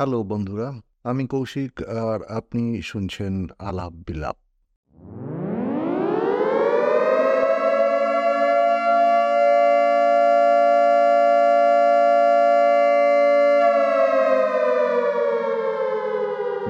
[0.00, 0.68] Hello বন্ধুরা,
[1.10, 4.36] আমি কৌশিক আর আপনি শুনছেন আলাপ বিলাপ।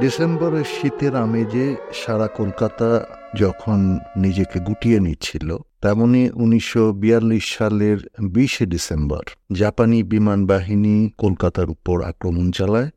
[0.01, 1.67] ডিসেম্বরের শীতের আমেজে
[2.01, 2.89] সারা কলকাতা
[3.43, 3.79] যখন
[4.17, 5.49] নিজেকে গুটিয়ে নিচ্ছিল,
[5.83, 7.99] তেমনি উনিশশো বিয়াল্লিশ সালের
[8.35, 12.91] বিশে ডিসেম্বর জাপানি বিমান বাহিনী কলকাতার উপর আক্রমণ চালায়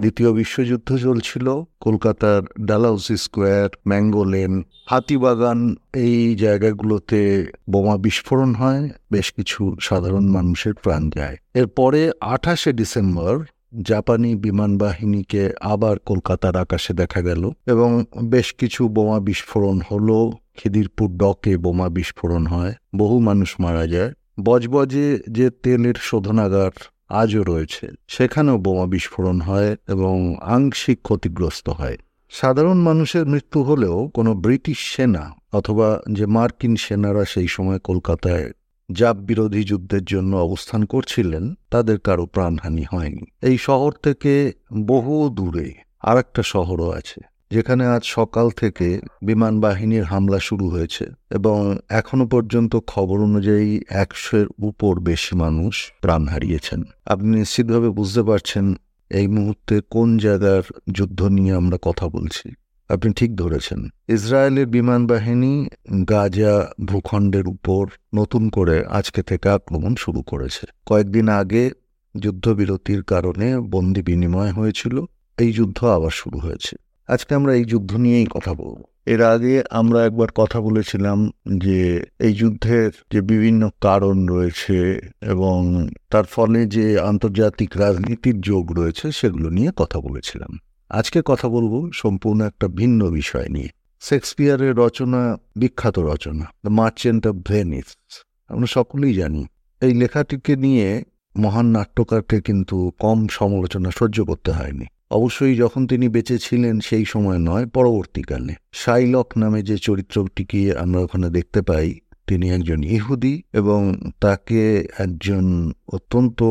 [0.00, 9.32] দ্বিতীয় বিশ্বযুদ্ধ চলছিল। কলকাতার Dalhousie square, mango lane, Hatibagan, এই জায়গাগুলোতে বোমা বিস্ফোরণ হয়, বেশ
[9.32, 13.44] কিছু সাধারণ মানুষের প্রাণ যায়। এরপরে আঠাশে ডিসেম্বর
[13.82, 21.08] জাপানি বিমান বাহিনীকে আবার কলকাতার আকাশে দেখা গেল এবং বেশ কিছু বোমা বিস্ফোরণ হলো। খিদিরপুর
[21.16, 26.70] ডকে বোমা বিস্ফোরণ হয়, বহু মানুষ মারা যায়। বজবজে যে তেলের শোধনাগার
[27.08, 31.98] আজও রয়েছে। সেখানেও বোমা বিস্ফোরণ হয় এবং আংশিক ক্ষতিগ্রস্ত হয়।
[32.30, 38.50] সাধারণ মানুষের মৃত্যু হলেও কোনো ব্রিটিশ সেনা অথবা যে মার্কিন সেনারা সেই সময় কলকাতায়
[38.92, 45.74] জাপ বিরোধী যুদ্ধের জন্য অবস্থান করছিলেন, তাদের কারও প্রাণহানি হয়নি। এই শহর থেকে বহু দূরে
[46.02, 52.26] আর একটা শহরও আছে। যেখানে আজ সকাল থেকে বিমান বাহিনীর হামলা শুরু হয়েছে এবং এখনও
[52.26, 58.74] পর্যন্ত খবর অনুযায়ী একশোর উপর বেশি মানুষ প্রাণ হারিয়েছেন। আপনি নিশ্চিতভাবে বুঝতে পারছেন
[59.10, 62.50] এই মুহূর্তে কোন জায়গার যুদ্ধ নিয়ে আমরা কথা বলছি।
[62.88, 65.68] আপনি ঠিক ধরেছেন, ইসরায়েলের বিমান বাহিনী
[66.08, 71.70] গাজা ভূখণ্ডের উপর নতুন করে আজকে থেকে আক্রমণ শুরু করেছে। কয়েকদিন আগে
[72.18, 75.04] যুদ্ধবিরতির কারণে বন্দি বিনিময় হয়েছিল,
[75.38, 76.76] এই যুদ্ধ আবার শুরু হয়েছে।
[77.08, 82.32] আজকে আমরা এই যুদ্ধ নিয়েই কথা বলব। এর আগে আমরা একবার কথা বলেছিলাম যে এই
[82.32, 89.70] যুদ্ধের যে বিভিন্ন কারণ রয়েছে এবং তার ফলে যে আন্তর্জাতিক রাজনীতির যোগ রয়েছে সেগুলো নিয়ে
[89.76, 90.58] কথা বলেছিলাম।
[90.90, 93.68] আজকে কথা বলব সম্পূর্ণ একটা ভিন্ন বিষয় নিয়ে।
[94.00, 99.46] শেক্সপিয়ারের রচনা, বিখ্যাত রচনা, দ্য মার্চেন্ট অফ ভেনিস আমরা সকলেই জানি।
[99.82, 101.04] এই লেখাটিকে নিয়ে
[101.36, 107.38] মহান নাট্যকারকে কিন্তু কম সমালোচনা সহ্য করতে হয়নি। অবশ্যই যখন তিনি বেঁচে ছিলেন সেই সময়
[107.38, 114.88] নয়, পরবর্তীকালে। শাইলক নামে যে চরিত্রটিকে আমরা ওখানে দেখতে পাই, তিনি একজন ইহুদি এবং তাকে
[114.98, 116.42] একজন অত্যন্ত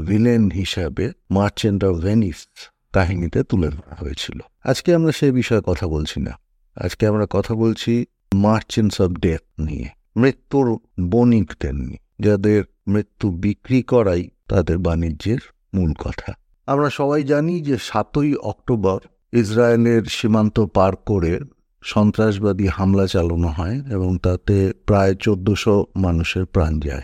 [0.00, 2.46] ভিলেন হিসাবে মার্চেন্ট অফ ভেনিস
[2.92, 6.30] কাহিনীতে তুলে ধরা হয়েছিল। আজকে আমরা সেই বিষয়ে কথা বলছি না।
[6.76, 8.04] আজকে আমরা কথা বলছি
[8.34, 15.38] মার্চেন্টস অব ডেথ নিয়ে, মৃত্যুর বণিকদের নিয়ে, যাদের মৃত্যু বিক্রি করাই তাদের বাণিজ্যের
[15.74, 16.32] মূল কথা।
[16.68, 18.98] আমরা সবাই জানি যে সাতই অক্টোবর
[19.32, 21.40] ইসরায়েলের সীমান্ত পার করে
[21.82, 27.02] সন্ত্রাসবাদী হামলা চালানো হয় এবং তাতে প্রায় চোদ্দশো মানুষের প্রাণ যায়।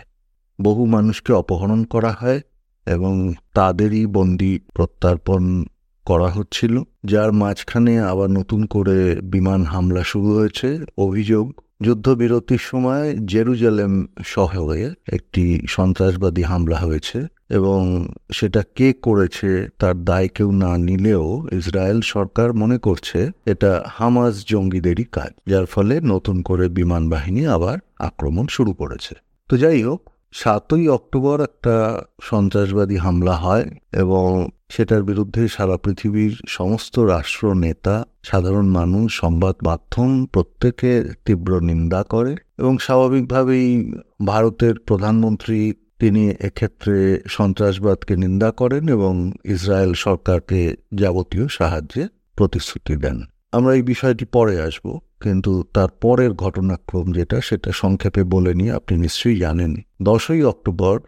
[0.61, 2.41] বহু মানুষকে অপহরণ করা হয়
[2.85, 5.63] এবং তাদেরই বন্দি প্রত্যার্পণ
[6.05, 11.45] করা হচ্ছিল, যার মাঝখানে আবার নতুন করে বিমান হামলা শুরু হয়েছে, অভিযোগ
[11.81, 20.51] যুদ্ধবিরতির সময় জেরুজালেম শহরে একটি সন্ত্রাসবাদী হামলা হয়েছে এবং সেটা কে করেছে তার দায় কেউ
[20.51, 27.09] না নিলেও ইসরায়েল সরকার মনে করছে এটা হামাজ জঙ্গিদেরই কাজ, যার ফলে নতুন করে বিমান
[27.09, 29.15] বাহিনী আবার আক্রমণ শুরু করেছে।
[29.49, 36.99] তো যাই হোক সাতই অক্টোবর একটা সন্ত্রাসবাদী হামলা হয় এবং সেটার বিরুদ্ধে সারা পৃথিবীর সমস্ত
[36.99, 40.91] রাষ্ট্র, নেতা, সাধারণ মানুষ, সংবাদ মাধ্যম প্রত্যেকে
[41.25, 43.91] তীব্র নিন্দা করে এবং স্বাভাবিকভাবেই
[44.25, 53.21] ভারতের প্রধানমন্ত্রী তিনি এক্ষেত্রে সন্ত্রাসবাদকে নিন্দা করেন এবং ইসরায়েল সরকারকে যাবতীয় সাহায্যে প্রতিশ্রুতি দেন।
[53.51, 58.97] আমরা এই বিষয়টি পরে আসব। কিন্তু তার পরের ঘটনাক্রম যেটা, সেটা সংক্ষেপে বলে নিয়ে আপনি
[58.97, 60.99] নিশ্চয়ই জানেন। দশই অক্টোবর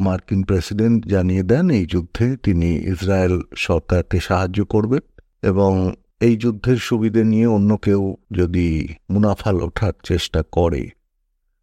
[0.00, 5.00] মার্কিন প্রেসিডেন্ট জানিয়ে দেন, এই যুদ্ধে তিনি ইসরায়েল সরকারকে সাহায্য করবেন
[5.42, 10.90] এবং এই যুদ্ধের সুবিধে নিয়ে অন্য কেউ যদি মুনাফা ওঠার চেষ্টা করে,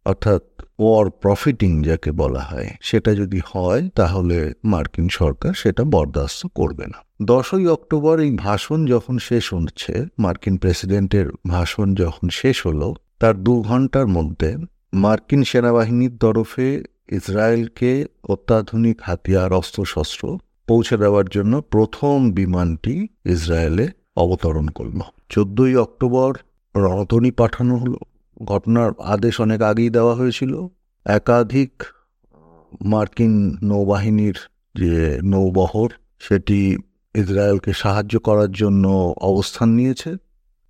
[0.05, 0.43] অর্থাৎ
[0.79, 6.97] ওয়ার প্রফিটিং যাকে বলা হয়, সেটা যদি হয়, তাহলে মার্কিন সরকার সেটা বরদাস্ত করবে না।
[7.25, 13.61] দশই অক্টোবর এই ভাষণ যখন শেষ হচ্ছে, মার্কিন প্রেসিডেন্টের ভাষণ যখন শেষ হলো, তার দু
[13.61, 14.57] ঘণ্টার মধ্যে
[14.93, 20.37] মার্কিন সেনাবাহিনীর তরফে ইসরায়েলকে অত্যাধুনিক হাতিয়ার, অস্ত্রশস্ত্র
[20.67, 24.99] পৌঁছে দেওয়ার জন্য প্রথম বিমানটি ইসরায়েলে অবতরণ করল।
[25.29, 26.33] চোদ্দই অক্টোবর
[26.75, 27.99] রণতনী পাঠানো হলো।
[28.43, 30.67] ঘটনার আদেশ অনেক আগেই দেওয়া হয়েছিল।
[31.05, 31.83] একাধিক
[32.81, 34.37] মার্কিন নৌবাহিনীর
[34.75, 36.77] যে নৌবহর, সেটি
[37.15, 40.11] ইসরায়েলকে সাহায্য করার জন্য অবস্থান নিয়েছে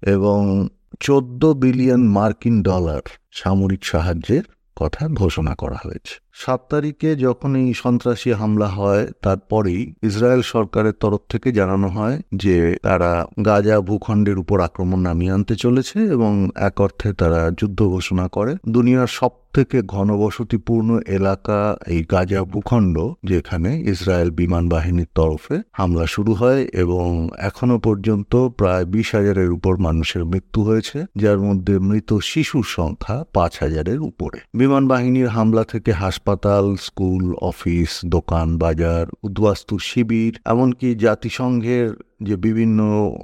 [0.02, 0.68] এবং
[1.00, 3.02] চোদ্দ বিলিয়ন মার্কিন ডলার
[3.32, 4.44] সামরিক সাহায্যের
[4.76, 11.22] কথা ঘোষণা করা হয়েছে। সাত তারিখে যখন এই সন্ত্রাসী হামলা হয়, তারপরেই ইসরায়েল সরকারের তরফ
[11.30, 13.12] থেকে জানানো হয় যে তারা
[13.46, 19.08] গাজা ভূখণ্ডের উপর আক্রমণ নামিয়ে আনতে চলেছে এবং এক অর্থে তারা যুদ্ধ ঘোষণা করে। দুনিয়ার
[19.08, 26.62] সব থেকে ঘনবসতিপূর্ণ এলাকা এই গাজা ভূখণ্ড, যেখানে ইসরায়েল বিমান বাহিনীর তরফে হামলা শুরু হয়
[26.74, 27.08] এবং
[27.40, 33.54] এখনও পর্যন্ত প্রায় বিশ হাজারের উপর মানুষের মৃত্যু হয়েছে, যার মধ্যে মৃত শিশুর সংখ্যা পাঁচ
[33.60, 35.92] হাজারের উপরে। বিমান বাহিনীর হামলা থেকে
[36.24, 41.90] হাসপাতাল, স্কুল, অফিস, দোকান, বাজার, উদ্বাস্তু শিবির, এমনকি জাতিসংঘের
[42.22, 42.80] যে বিভিন্ন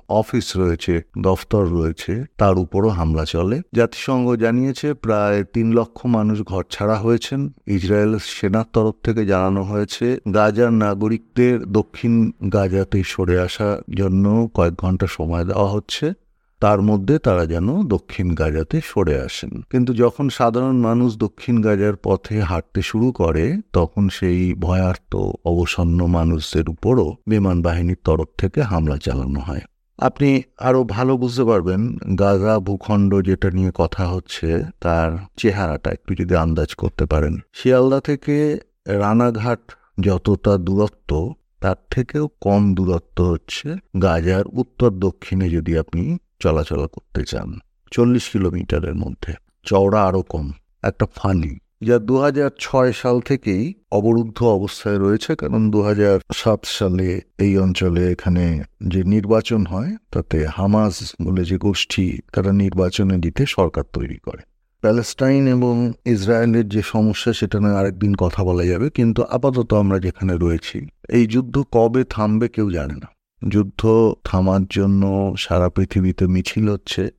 [0.10, 6.64] অফিস রয়েছে, দফতর রয়েছে, তার উপরও হামলা চলে। জাতিসংঘ জানিয়েছে প্রায় তিন লক্ষ মানুষ ঘর
[6.70, 12.14] ছাড়া হয়েছেন। ইসরায়েল সেনার তরফ থেকে জানানো হয়েছে, গাজার নাগরিকদের দক্ষিণ
[12.54, 16.06] গাজাতে সরে আসার জন্য কয়েক ঘণ্টা সময় দেওয়া হচ্ছে।
[16.60, 22.42] তার মধ্যে তারা যেন দক্ষিণ গাজাতে সরে আসেন। কিন্তু যখন সাধারণ মানুষ দক্ষিণ গাজার পথে
[22.42, 25.16] হাঁটতে শুরু করে, তখন সেই ভয়ার্ত,
[25.46, 29.62] অবসন্ন মানুষদের উপরও বিমান বাহিনীর তরফ থেকে হামলা চালানো হয়।
[29.98, 36.36] আপনি আরও ভালো বুঝতে পারবেন, গাজা ভূখণ্ড যেটা নিয়ে কথা হচ্ছে, তার চেহারাটা একটু যদি
[36.36, 39.60] আন্দাজ করতে পারেন। শিয়ালদা থেকে রানাঘাট
[40.00, 47.60] যতটা দূরত্ব, তার থেকেও কম দূরত্ব হচ্ছে গাজার উত্তর দক্ষিণে যদি আপনি চলাচল করতে চান।
[47.92, 49.34] চল্লিশ কিলোমিটারের মধ্যে।
[49.64, 50.52] চওড়া আরও কম।
[50.84, 52.18] একটা ফানি। যা দু
[52.60, 55.84] ছয় সাল থেকেই অবরুদ্ধ অবস্থায় রয়েছে, কারণ দু
[56.34, 63.18] সাত সালে এই অঞ্চলে এখানে যে নির্বাচন হয়, তাতে হামাজ বলে যে গোষ্ঠী, তারা নির্বাচনে
[63.18, 64.42] দিতে সরকার তৈরি করে।
[64.82, 70.38] প্যালেস্টাইন এবং ইসরায়েলের যে সমস্যা, সেটা নিয়ে আরেকদিন কথা বলা যাবে, কিন্তু আপাতত আমরা যেখানে
[70.38, 73.08] রয়েছি, এই যুদ্ধ কবে থামবে কেউ জানে না।
[73.48, 77.10] যুদ্ধ থামার জন্য সারা পৃথিবীতে মিছিল হচ্ছে,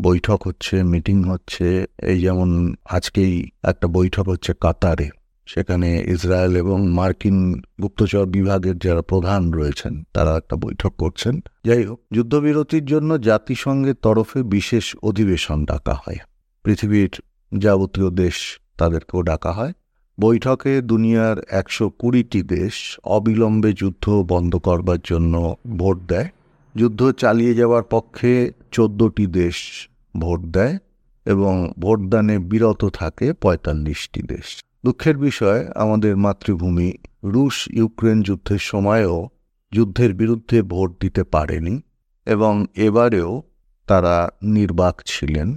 [0.00, 5.08] বৈঠক হচ্ছে, মিটিং হচ্ছে। এই যেমন আজকেই একটা বৈঠক হচ্ছে কাতারে,
[5.46, 12.00] সেখানে ইসরায়েল এবং মার্কিন গুপ্তচর বিভাগের যারা প্রধান রয়েছেন, তারা একটা বৈঠক করছেন। যাই হোক,
[12.12, 16.18] যুদ্ধবিরতির জন্য জাতিসংঘের তরফে বিশেষ অধিবেশন ডাকা হয়।
[16.64, 17.20] পৃথিবীর
[17.58, 18.34] যাবতীয় দেশ
[18.78, 19.72] তাদেরকেও ডাকা হয়।
[20.20, 22.74] বৈঠকে দুনিয়ার একশো কুড়িটি দেশ
[23.08, 25.34] অবিলম্বে যুদ্ধ বন্ধ করবার জন্য
[25.78, 26.28] ভোট দেয়।
[26.74, 28.32] যুদ্ধ চালিয়ে যাওয়ার পক্ষে
[28.70, 29.56] চোদ্দটি দেশ
[30.14, 30.74] ভোট দেয়
[31.26, 34.46] এবং ভোটদানে বিরত থাকে পঁয়তাল্লিশটি দেশ।
[34.84, 36.88] দুঃখের বিষয়, আমাদের মাতৃভূমি
[37.24, 39.28] রুশ ইউক্রেন যুদ্ধের সময়ও
[39.72, 41.74] যুদ্ধের বিরুদ্ধে ভোট দিতে পারেনি
[42.26, 43.42] এবং এবারেও
[43.88, 45.48] তারা নির্বাক ছিলেন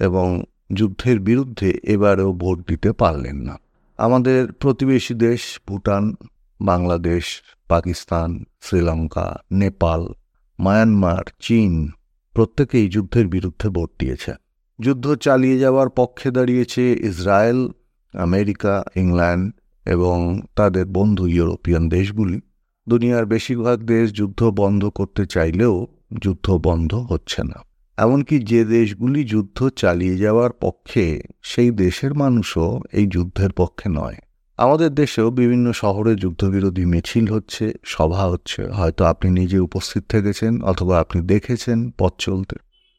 [0.00, 0.42] এবং
[0.72, 3.54] যুদ্ধের বিরুদ্ধে এবারেও ভোট দিতে পারলেন না।
[3.98, 6.14] আমাদের প্রতিবেশী দেশ ভুটান,
[6.60, 10.12] বাংলাদেশ, পাকিস্তান, শ্রীলঙ্কা, নেপাল,
[10.58, 11.90] মায়ানমার, চীন
[12.34, 14.32] প্রত্যেকেই যুদ্ধের বিরুদ্ধে ভোট দিয়েছে।
[14.80, 17.68] যুদ্ধ চালিয়ে যাওয়ার পক্ষে দাঁড়িয়েছে ইসরায়েল,
[18.14, 19.54] আমেরিকা, ইংল্যান্ড
[19.86, 22.40] এবং তাদের বন্ধু ইউরোপিয়ান দেশগুলি।
[22.88, 25.86] দুনিয়ার বেশিরভাগ দেশ যুদ্ধ বন্ধ করতে চাইলেও
[26.22, 27.67] যুদ্ধ বন্ধ হচ্ছে না।
[27.98, 34.14] এমনকি যে দেশগুলি যুদ্ধ চালিয়ে যাওয়ার পক্ষে, সেই দেশের মানুষও এই যুদ্ধের পক্ষে নয়।
[34.56, 41.00] আমাদের দেশেও বিভিন্ন শহরে যুদ্ধবিরোধী মিছিল হচ্ছে, সভা হচ্ছে। হয়তো আপনি নিজে উপস্থিত থেকেছেন অথবা
[41.00, 42.56] আপনি দেখেছেন পথ চলতে।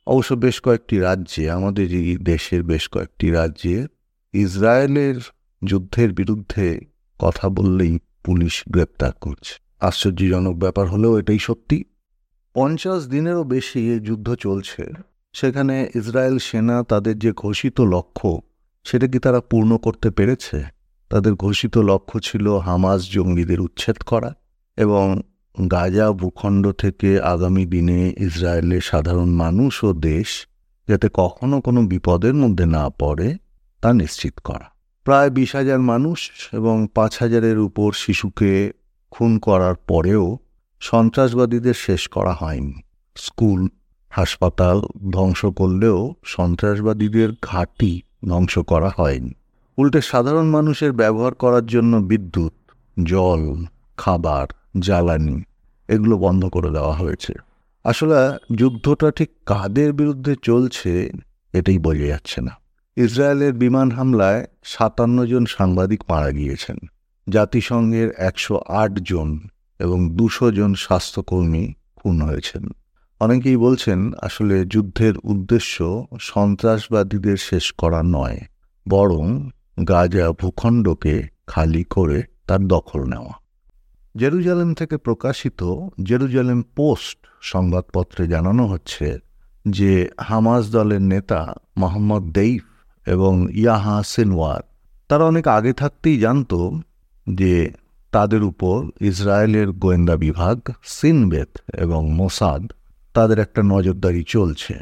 [0.07, 3.87] অবশ্য বেশ কয়েকটি রাজ্যে, আমাদের এই দেশের বেশ কয়েকটি রাজ্যে
[4.33, 5.15] ইসরায়েলের
[5.65, 6.79] যুদ্ধের বিরুদ্ধে
[7.19, 11.83] কথা বললেই পুলিশ গ্রেপ্তার করছে। আশ্চর্যজনক ব্যাপার হলেও এটাই সত্যি।
[12.53, 14.93] পঞ্চাশ দিনেরও বেশি যুদ্ধ চলছে।
[15.33, 18.41] সেখানে ইসরায়েল সেনা তাদের যে ঘোষিত লক্ষ্য,
[18.83, 20.63] সেটা কি তারা পূর্ণ করতে পেরেছে?
[21.09, 24.35] তাদের ঘোষিত লক্ষ্য ছিল হামাজ জঙ্গিদের উচ্ছেদ করা
[24.77, 25.21] এবং
[25.71, 30.47] গাজা ভূখণ্ড থেকে আগামী দিনে ইসরায়েলের সাধারণ মানুষ ও দেশ
[30.87, 33.37] যাতে কখনো কোনো বিপদের মধ্যে না পড়ে,
[33.81, 34.67] তা নিশ্চিত করা।
[35.03, 36.19] প্রায় বিশ হাজার মানুষ
[36.53, 38.71] এবং পাঁচ হাজারের উপর শিশুকে
[39.11, 40.37] খুন করার পরেও
[40.79, 42.73] সন্ত্রাসবাদীদের শেষ করা হয়নি।
[43.15, 43.67] স্কুল,
[44.09, 44.81] হাসপাতাল
[45.11, 49.31] ধ্বংস করলেও সন্ত্রাসবাদীদের ঘাঁটি ধ্বংস করা হয়নি।
[49.77, 52.53] উল্টে সাধারণ মানুষের ব্যবহার করার জন্য বিদ্যুৎ,
[53.03, 53.65] জল,
[53.97, 54.47] খাবার,
[54.79, 55.43] জ্বালানি
[55.87, 57.33] এগুলো বন্ধ করে দেওয়া হয়েছে।
[57.83, 61.11] আসলে যুদ্ধটা ঠিক কাদের বিরুদ্ধে চলছে
[61.53, 62.51] এটাই বোঝা যাচ্ছে না।
[62.95, 66.77] ইসরায়েলের বিমান হামলায় সাতান্ন জন সাংবাদিক মারা গিয়েছেন।
[67.29, 69.39] জাতিসংঘের একশো আট জন
[69.79, 71.63] এবং দুশো জন স্বাস্থ্যকর্মী
[71.95, 72.63] খুন হয়েছেন।
[73.21, 75.75] অনেকেই বলছেন, আসলে যুদ্ধের উদ্দেশ্য
[76.21, 78.39] সন্ত্রাসবাদীদের শেষ করা নয়,
[78.85, 79.25] বরং
[79.87, 81.15] গাজা ভূখণ্ডকে
[81.47, 83.33] খালি করে তার দখল নেওয়া।
[84.15, 85.61] জেরুজালেম থেকে প্রকাশিত
[86.03, 89.07] জেরুজালেম পোস্ট সংবাদপত্রে জানানো হচ্ছে
[89.65, 91.41] যে হামাস দলের নেতা
[91.77, 92.63] মোহাম্মদ দেইফ
[93.07, 94.61] এবং ইয়াহা সিনওয়ার,
[95.09, 96.53] তারা অনেক আগে থাকতেই জানত
[97.27, 97.53] যে
[98.11, 102.71] তাদের উপর ইসরায়েলের গোয়েন্দা বিভাগ, সিনবেত এবং মোসাদ
[103.13, 104.73] তাদের একটা নজরদারি চলছে।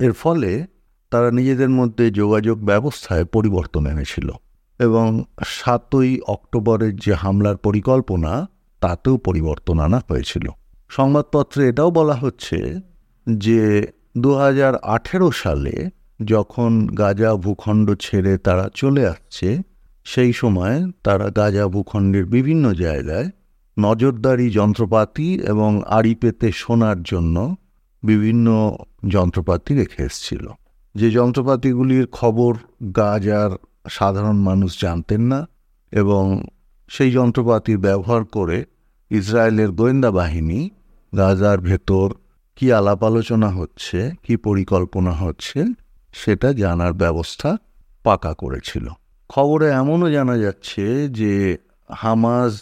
[0.00, 0.66] এর ফলে
[1.10, 4.30] তারা নিজেদের মধ্যে যোগাযোগ ব্যবস্থায় পরিবর্তন এনেছিল
[4.78, 8.48] এবং সাতই অক্টোবরের যে হামলার পরিকল্পনা,
[8.80, 10.48] তাতেও পরিবর্তন আনা হয়েছিল।
[10.88, 12.80] সংবাদপত্রে এটাও বলা হচ্ছে
[13.28, 13.86] যে
[14.18, 15.90] দু হাজার আঠেরো সালে
[16.24, 19.71] যখন গাজা ভূখণ্ড ছেড়ে তারা চলে আসছে
[20.04, 23.30] সেই সময় তারা গাজা ভূখণ্ডের বিভিন্ন জায়গায়
[23.78, 27.56] নজরদারি যন্ত্রপাতি এবং আড়ি পেতে শোনার জন্য
[28.02, 28.76] বিভিন্ন
[29.08, 30.48] যন্ত্রপাতি রেখে এসেছিল।
[30.94, 32.56] যে যন্ত্রপাতিগুলির খবর
[32.96, 33.50] গাজার
[33.90, 35.48] সাধারণ মানুষ জানতেন না
[35.92, 36.44] এবং
[36.88, 38.64] সেই যন্ত্রপাতির ব্যবহার করে
[39.10, 40.70] ইসরায়েলের গোয়েন্দা বাহিনী
[41.16, 42.14] গাজার ভেতর
[42.56, 45.64] কি আলাপ আলোচনা হচ্ছে, কি পরিকল্পনা হচ্ছে,
[46.12, 47.56] সেটা জানার ব্যবস্থা
[48.02, 48.88] পাকা করেছিল।
[49.28, 51.58] খবরে এমনও জানা যাচ্ছে যে
[51.90, 52.60] হামাজ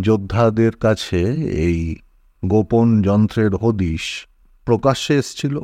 [0.00, 1.96] যোদ্ধাদের কাছে এই
[2.44, 4.26] গোপন যন্ত্রের হদিশ
[4.64, 5.60] প্রকাশ্যে এসছিল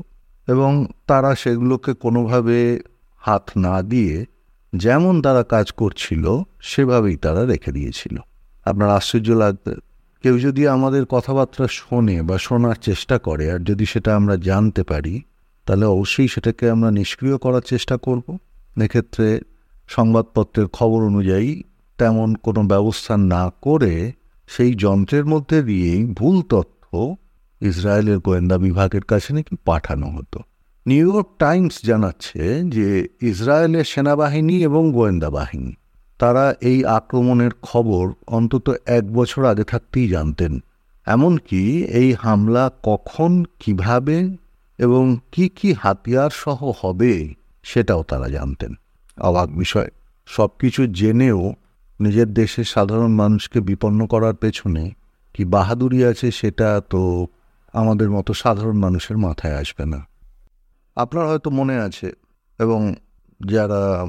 [0.48, 2.80] এবং তারা সেগুলোকে কোনোভাবে
[3.16, 4.24] হাত না দিয়ে
[4.76, 8.18] যেমন তারা কাজ করছিল, সেভাবেই তারা রেখে দিয়েছিল।
[8.64, 9.74] আপনার আশ্চর্য লাগবে।
[10.22, 15.22] কেউ যদি আমাদের কথাবার্তা শোনে বা শোনার চেষ্টা করে, আর যদি সেটা আমরা জানতে পারি,
[15.66, 18.38] তাহলে অবশ্যই সেটাকে আমরা নিষ্ক্রিয় করার চেষ্টা করব।
[18.82, 19.40] এক্ষেত্রে
[19.88, 21.62] সংবাদপত্রের খবর অনুযায়ী
[21.98, 24.12] তেমন কোনো ব্যবস্থা না করে
[24.48, 27.16] সেই যন্ত্রের মধ্যে দিয়েই ভুল তথ্য
[27.60, 30.38] ইসরায়েলের গোয়েন্দা বিভাগের কাছে নাকি পাঠানো হতো।
[30.86, 35.72] নিউ ইয়র্ক টাইমস জানাচ্ছে যে ইসরায়েলের সেনাবাহিনী এবং গোয়েন্দা বাহিনী,
[36.18, 40.60] তারা এই আক্রমণের খবর অন্তত এক বছর আগে থাকতেই জানতেন।
[41.06, 44.36] এমনকি এই হামলা কখন, কীভাবে
[44.78, 48.74] এবং কি কি হাতিয়ার সহ হবে সেটাও তারা জানতেন।
[49.20, 49.88] অবাক বিষয়।
[50.26, 51.54] সব কিছু জেনেও
[52.00, 54.90] নিজের দেশের সাধারণ মানুষকে বিপন্ন করার পেছনে
[55.34, 57.26] কি বাহাদুরি আছে সেটা তো
[57.72, 60.06] আমাদের মতো সাধারণ মানুষের মাথায় আসবে না।
[60.96, 62.12] আপনার হয়তো মনে আছে
[62.58, 62.94] এবং
[63.46, 64.06] যারা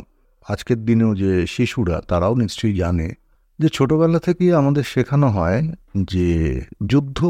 [0.49, 3.13] আজকের দিনেও যে শিশুরা, তারাও নিশ্চয়ই জানে
[3.59, 7.25] যে ছোটবেলা থেকেই আমাদের শেখানো হয় যে যুদ্ধ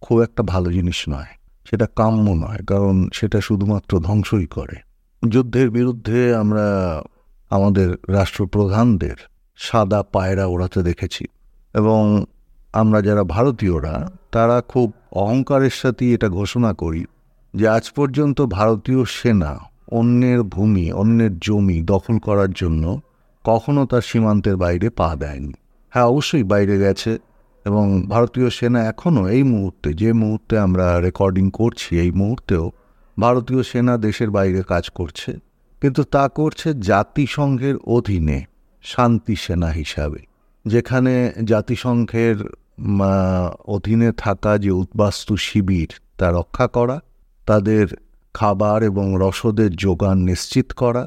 [0.00, 1.26] খুব একটা ভালো জিনিস নয়,
[1.70, 4.93] সেটা কাম্য নয়, কারণ সেটা শুধুমাত্র ধ্বংসই করে।
[5.30, 6.66] যুদ্ধের বিরুদ্ধে আমরা
[7.50, 9.16] আমাদের রাষ্ট্রপ্রধানদের
[9.56, 11.24] সাদা পায়রা ওড়াতে দেখেছি
[11.74, 12.24] এবং
[12.72, 17.04] আমরা যারা ভারতীয়রা, তারা খুব অহংকারের সাথেই এটা ঘোষণা করি
[17.54, 23.00] যে আজ পর্যন্ত ভারতীয় সেনা অন্যের ভূমি, অন্যের জমি দখল করার জন্য
[23.44, 25.52] কখনো তার সীমান্তের বাইরে পা দেয়নি।
[25.90, 27.18] হ্যাঁ অবশ্যই বাইরে গেছে
[27.64, 32.70] এবং ভারতীয় সেনা এখনও এই মুহূর্তে, যে মুহূর্তে আমরা রেকর্ডিং করছি, এই মুহূর্তেও
[33.16, 35.30] ভারতীয় সেনা দেশের বাইরে কাজ করছে,
[35.82, 38.38] কিন্তু তা করছে জাতিসংঘের অধীনে
[38.84, 40.20] শান্তি সেনা হিসাবে,
[40.64, 41.12] যেখানে
[41.52, 42.36] জাতিসংঘের
[43.74, 46.96] অধীনে থাকা যে উদ্বাস্তু শিবির, তা রক্ষা করা,
[47.46, 47.86] তাদের
[48.34, 51.04] খাবার এবং রসদের যোগান নিশ্চিত করা,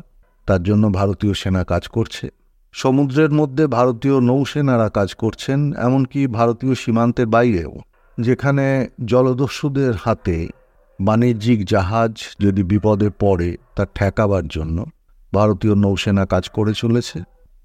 [0.47, 2.25] তার জন্য ভারতীয় সেনা কাজ করছে।
[2.73, 7.73] সমুদ্রের মধ্যে ভারতীয় নৌসেনারা কাজ করছেন, এমনকি ভারতীয় সীমান্তের বাইরেও,
[8.17, 8.65] যেখানে
[9.11, 10.37] জলদস্যুদের হাতে
[10.99, 14.77] বাণিজ্যিক জাহাজ যদি বিপদে পড়ে তা ঠেকাবার জন্য
[15.33, 17.17] ভারতীয় নৌসেনা কাজ করে চলেছে।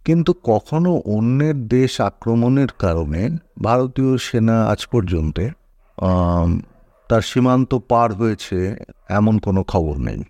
[0.04, 3.22] কিন্তু কখনো অন্যের দেশ আক্রমণের কারণে
[3.62, 5.36] ভারতীয় সেনা আজ পর্যন্ত
[7.08, 8.58] তার সীমান্ত পার হয়েছে
[9.08, 10.20] এমন কোনো খবর নেই।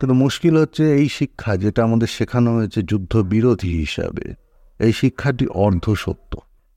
[0.00, 4.26] কিন্তু মুশকিল হচ্ছে এই শিক্ষা যেটা আমাদের শেখানো হয়েছে যুদ্ধ বিরোধী হিসাবে,
[4.80, 6.32] এই শিক্ষাটি অর্ধ সত্য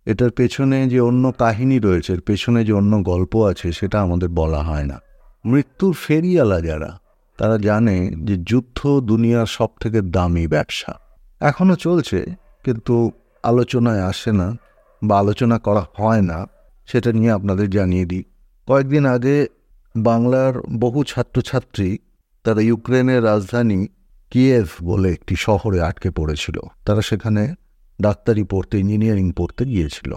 [0.06, 4.86] এটার পেছনে যে অন্য কাহিনী রয়েছে পেছনে যে অন্য গল্প আছে, সেটা আমাদের বলা হয়
[4.86, 4.98] না।
[5.46, 7.00] মৃত্যুর ফেরিয়ালা যারা,
[7.38, 11.00] তারা জানে যে যুদ্ধ দুনিয়ার সব থেকে দামি ব্যবসা।
[11.40, 12.26] এখনও চলছে,
[12.64, 13.12] কিন্তু
[13.44, 14.58] আলোচনায় আসে না
[15.04, 16.46] বা আলোচনা করা হয় না,
[16.86, 18.24] সেটা নিয়ে আপনাদের জানিয়ে দিই।
[18.68, 19.48] কয়েকদিন আগে
[19.96, 21.98] বাংলার বহু ছাত্রছাত্রী
[22.44, 23.88] তারা ইউক্রেনের রাজধানী
[24.32, 27.56] কিয়েভ বলে একটি শহরে আটকে পড়েছিল। তারা সেখানে
[28.02, 30.16] ডাক্তারি পড়তে, ইঞ্জিনিয়ারিং পড়তে গিয়েছিল।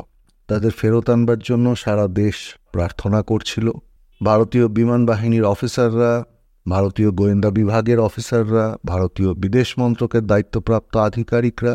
[0.48, 2.34] তাদের ফেরত আনবার জন্য সারা দেশ
[2.72, 3.70] প্রার্থনা করছিল।
[4.20, 6.12] ভারতীয় বিমান বাহিনীর অফিসাররা,
[6.66, 11.74] ভারতীয় গোয়েন্দা বিভাগের অফিসাররা, ভারতীয় বিদেশ মন্ত্রকের দায়িত্বপ্রাপ্ত আধিকারিকরা,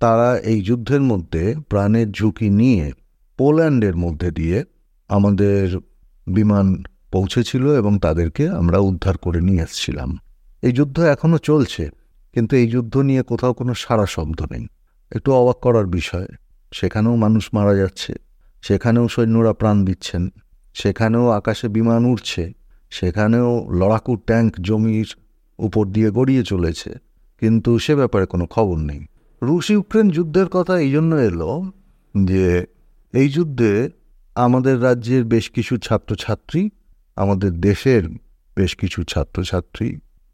[0.00, 2.84] তারা এই যুদ্ধের মধ্যে প্রাণের ঝুঁকি নিয়ে
[3.38, 4.58] পোল্যান্ডের মধ্যে দিয়ে
[5.10, 5.62] আমাদের
[6.26, 6.66] বিমান
[7.12, 10.10] পৌঁছেছিল এবং তাদেরকে আমরা উদ্ধার করে নিয়ে এসেছিলাম।
[10.62, 11.84] এই যুদ্ধ এখনও চলছে,
[12.34, 14.64] কিন্তু এই যুদ্ধ নিয়ে কোথাও কোনো সারা শব্দ নেই।
[15.12, 16.28] একটু অবাক করার বিষয়,
[16.72, 18.12] সেখানেও মানুষ মারা যাচ্ছে,
[18.62, 20.22] সেখানেও সৈন্যরা প্রাণ দিচ্ছেন।
[20.74, 22.44] সেখানেও আকাশে বিমান উঠছে
[22.92, 23.50] সেখানেও
[23.80, 25.08] লড়াকু ট্যাঙ্ক জমির
[25.58, 26.90] উপর দিয়ে গড়িয়ে চলেছে,
[27.42, 29.02] কিন্তু সে ব্যাপারে কোনো খবর নেই।
[29.42, 31.50] রুশ ইউক্রেন যুদ্ধের কথা এই জন্য এলো
[32.14, 32.46] যে,
[33.14, 33.72] এই যুদ্ধে
[34.36, 36.62] আমাদের রাজ্যের বেশ কিছু ছাত্রছাত্রী,
[37.16, 38.02] আমাদের দেশের
[38.56, 39.88] বেশ কিছু ছাত্রছাত্রী,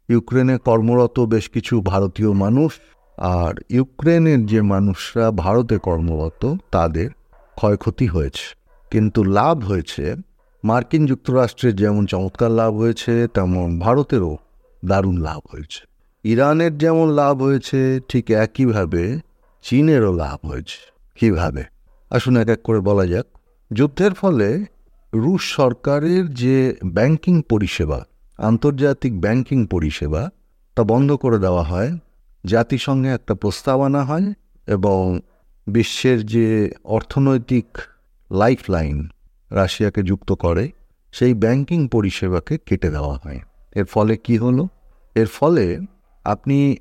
[0.09, 2.71] ইউক্রেনে কর্মরত বেশ কিছু ভারতীয় মানুষ
[3.37, 6.43] আর ইউক্রেনের যে মানুষরা ভারতে কর্মরত,
[6.75, 7.09] তাদের
[7.57, 8.45] ক্ষয়ক্ষতি হয়েছে,
[8.91, 10.05] কিন্তু লাভ হয়েছে
[10.63, 14.37] মার্কিন যুক্তরাষ্ট্রের যেমন চমৎকার লাভ হয়েছে, তেমন ভারতেরও
[14.85, 15.87] দারুণ লাভ হয়েছে।
[16.23, 19.19] ইরানের যেমন লাভ হয়েছে, ঠিক একইভাবে
[19.61, 21.63] চীনেরও লাভ হয়েছে। কীভাবে?
[22.09, 23.25] আসুন এক এক করে বলা যাক।
[23.73, 24.65] যুদ্ধের ফলে
[25.13, 28.05] রুশ সরকারের যে ব্যাংকিং পরিষেবা,
[28.37, 30.29] আন্তর্জাতিক ব্যাংকিং পরিষেবা,
[30.75, 31.97] তা বন্ধ করে দেওয়া হয়।
[32.45, 34.33] জাতিসংঘে একটা প্রস্তাব আনা হয়
[34.67, 35.19] এবং
[35.67, 37.65] বিশ্বের যে অর্থনৈতিক
[38.31, 39.07] লাইফলাইন
[39.51, 40.71] রাশিয়াকে যুক্ত করে,
[41.11, 43.39] সেই ব্যাংকিং পরিষেবাকে কেটে দেওয়া হয়।
[43.75, 44.67] এর ফলে কি হলো?
[45.15, 45.79] এর ফলে
[46.25, 46.75] আপনি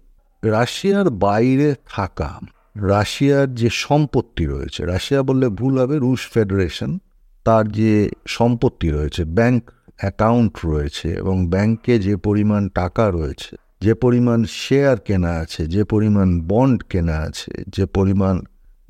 [0.44, 2.40] রাশিয়ার বাইরে থাকা,
[2.76, 6.98] রাশিয়ার যে সম্পত্তি রয়েছে, রাশিয়া বললে ভুল হবে, রুশ ফেডারেশন,
[7.44, 14.44] তার যে সম্পত্তি রয়েছে, ব্যাংক অ্যাকাউন্ট রয়েছে এবং ব্যাংকে যে পরিমাণ টাকা রয়েছে, যে পরিমাণ
[14.44, 18.40] শেয়ার কেনা আছে, যে পরিমাণ বন্ড কেনা আছে, যে পরিমাণ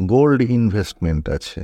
[0.03, 1.61] গোল্ড ইনভেস্টমেন্ট আছে,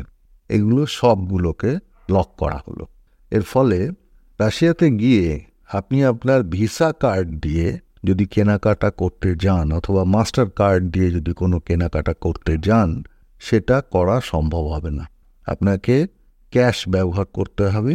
[0.49, 1.79] এগুলো সবগুলোকে
[2.11, 2.87] লক করা হলো।
[3.31, 3.91] এর ফলে
[4.39, 11.11] রাশিয়াতে গিয়ে আপনি আপনার ভিসা কার্ড দিয়ে যদি কেনাকাটা করতে যান অথবা মাস্টার কার্ড দিয়ে
[11.11, 13.03] যদি কোনো কেনাকাটা করতে যান,
[13.41, 15.09] সেটা করা সম্ভব হবে না।
[15.47, 16.07] আপনাকে
[16.51, 17.95] ক্যাশ ব্যবহার করতে হবে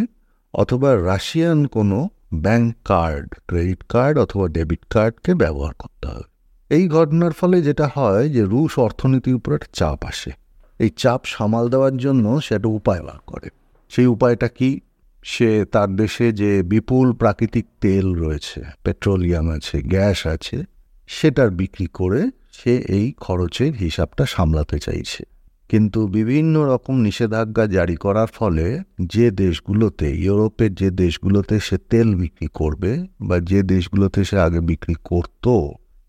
[0.53, 6.23] অথবা রাশিয়ান কোনো ব্যাংক কার্ড, ক্রেডিট কার্ড অথবা ডেবিট কার্ডকে ব্যবহার করতে হবে।
[6.69, 10.31] এই ঘটনার ফলে যেটা হয় যে রুশ অর্থনীতির উপর একটা চাপ আসে।
[10.79, 13.49] এই চাপ সামাল দেওয়ার জন্য সেটা উপায় বার করে।
[13.91, 14.79] সেই উপায়টা কি?
[15.23, 20.63] সে তার দেশে যে বিপুল প্রাকৃতিক তেল রয়েছে, পেট্রোলিয়াম আছে, গ্যাস আছে,
[21.07, 25.23] সেটার বিক্রি করে সে এই খরচের হিসাবটা সামলাতে চাইছে।
[25.69, 32.47] কিন্তু বিভিন্ন রকম নিষেধাজ্ঞা জারি করার ফলে যে দেশগুলোতে, ইউরোপের যে দেশগুলোতে সে তেল বিক্রি
[32.53, 35.45] করবে বা যে দেশগুলোতে সে আগে বিক্রি করত,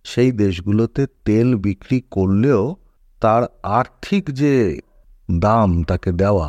[0.05, 2.77] সেই দেশগুলোতে তেল বিক্রি করলেও
[3.21, 4.81] তার আর্থিক যে
[5.31, 6.49] দাম তাকে দেওয়া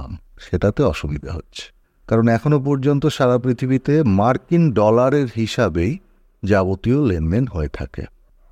[0.52, 1.74] সেটাতে অসুবিধা হচ্ছে।
[2.08, 6.00] কারণ এখনও পর্যন্ত সারা পৃথিবীতে মার্কিন ডলারের হিসাবেই
[6.44, 8.04] যাবতীয় লেনদেন হয়ে থাকে।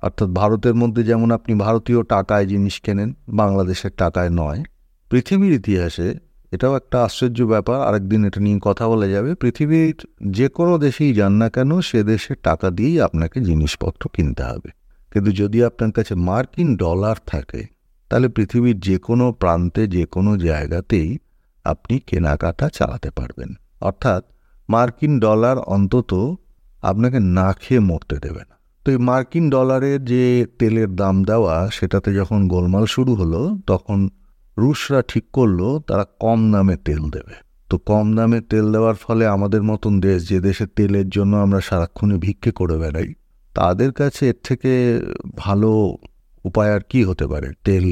[0.02, 4.64] অর্থাৎ ভারতের মধ্যে যেমন আপনি ভারতীয় টাকায় জিনিস কেনেন, বাংলাদেশের টাকায় নয়,
[5.10, 6.14] পৃথিবীর ইতিহাসে
[6.52, 11.32] এটাও একটা আশ্চর্য ব্যাপার। আরেকদিন এটা নিয়ে কথা বলা যাবে। পৃথিবীর যে কোনো দেশেই যান
[11.32, 14.70] না কেন, সে দেশের টাকা দিয়েই আপনাকে জিনিসপত্র কিনতে হবে।
[15.12, 17.66] কিন্তু যদি আপনার কাছে মার্কিন ডলার থাকে,
[18.08, 21.18] তাহলে পৃথিবীর যে কোনো প্রান্তে, যে কোনো জায়গাতেই
[21.64, 24.22] আপনি কেনাকাটা চালাতে পারবেন। অর্থাৎ
[24.68, 26.36] মার্কিন ডলার অন্তত
[26.82, 32.14] আপনাকে না খেয়ে মরতে দেবে না। তো এই মার্কিন ডলারের যে তেলের দাম দেওয়া, সেটাতে
[32.14, 34.08] যখন গোলমাল শুরু হলো, তখন
[34.56, 37.34] রুশরা ঠিক করল, তারা কম দামে তেল দেবে।
[37.70, 42.16] তো কম দামে তেল দেওয়ার ফলে আমাদের মতন দেশ, যে দেশে তেলের জন্য আমরা সারাক্ষণে
[42.16, 43.14] ভিক্ষে করে বেড়াই,
[43.54, 45.00] তাদের কাছে এর থেকে
[45.36, 45.96] ভালো
[46.44, 47.48] উপায় আর কি হতে পারে?
[47.64, 47.86] তেল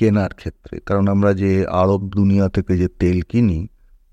[0.00, 1.50] কেনার ক্ষেত্রে। কারণ আমরা যে
[1.82, 3.58] আরব দুনিয়া থেকে যে তেল কিনি,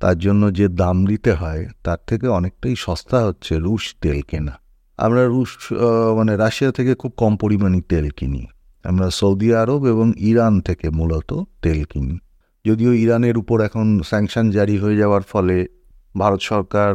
[0.02, 4.56] তার জন্য যে দাম দিতে হয়, তার থেকে অনেকটাই সস্তা হচ্ছে রুশ তেল কেনা।
[5.00, 5.52] আমরা রুশ
[6.18, 8.42] মানে রাশিয়া থেকে খুব কম পরিমাণে তেল কিনি।
[8.86, 11.30] আমরা সৌদি আরব এবং ইরান থেকে মূলত
[11.64, 12.16] তেল কিনি।
[12.66, 15.58] যদিও ইরানের উপর এখন স্যাংশন জারি হয়ে যাওয়ার ফলে
[16.16, 16.92] ভারত সরকার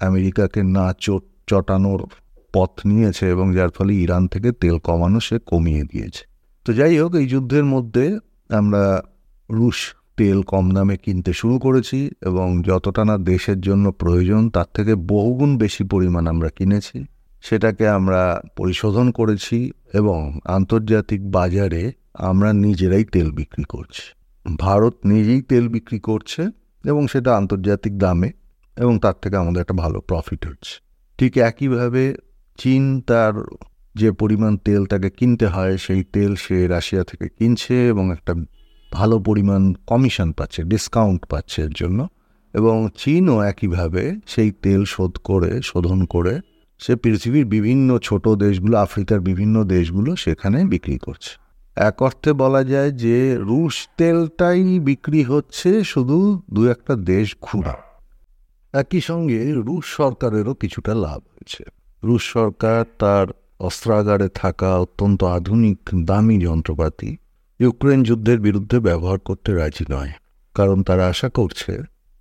[0.00, 2.00] আমেরিকাকে না চোট, চটানোর
[2.54, 6.22] পথ নিয়েছে এবং যার ফলে ইরান থেকে তেল কমানো সে কমিয়ে দিয়েছে।
[6.68, 8.18] তো যাই হোক, এই যুদ্ধের মধ্যে
[8.50, 9.02] আমরা
[9.50, 14.94] রুশ তেল কম দামে কিনতে শুরু করেছি এবং যতটা না দেশের জন্য প্রয়োজন, তার থেকে
[14.94, 17.04] বহুগুণ বেশি পরিমাণ আমরা কিনেছি।
[17.40, 24.02] সেটাকে আমরা পরিশোধন করেছি এবং আন্তর্জাতিক বাজারে আমরা নিজেরাই তেল বিক্রি করছি।
[24.58, 26.50] ভারত নিজেই তেল বিক্রি করছে
[26.84, 28.32] এবং সেটা আন্তর্জাতিক দামে
[28.76, 30.80] এবং তার থেকে আমাদের একটা ভালো প্রফিট হচ্ছে।
[31.18, 32.14] ঠিক একইভাবে
[32.58, 33.34] চীন তার
[33.98, 38.34] যে পরিমাণ তেল তাকে কিনতে হয়, সেই তেল সে রাশিয়া থেকে কিনছে এবং একটা
[38.92, 42.08] ভালো পরিমাণ কমিশন পাচ্ছে, ডিসকাউন্ট পাচ্ছে এর জন্য।
[42.54, 46.34] এবং চীনও একইভাবে সেই তেল শোধ করে, শোধন করে
[46.78, 51.32] সে পৃথিবীর বিভিন্ন ছোট দেশগুলো, আফ্রিকার বিভিন্ন দেশগুলো সেখানে বিক্রি করছে।
[51.76, 56.18] এক অর্থে বলা যায় যে রুশ তেলটাই বিক্রি হচ্ছে শুধু
[56.50, 57.76] দু একটা দেশ ঘুরা।
[58.72, 61.64] একই সঙ্গে রুশ সরকারেরও কিছুটা লাভ হয়েছে।
[62.04, 63.26] রুশ সরকার তার
[63.58, 67.16] অস্ত্রাগারে থাকা অত্যন্ত আধুনিক, দামি যন্ত্রপাতি
[67.58, 70.10] ইউক্রেন যুদ্ধের বিরুদ্ধে ব্যবহার করতে রাজি নয়।
[70.54, 71.78] কারণ তারা আশা করছে,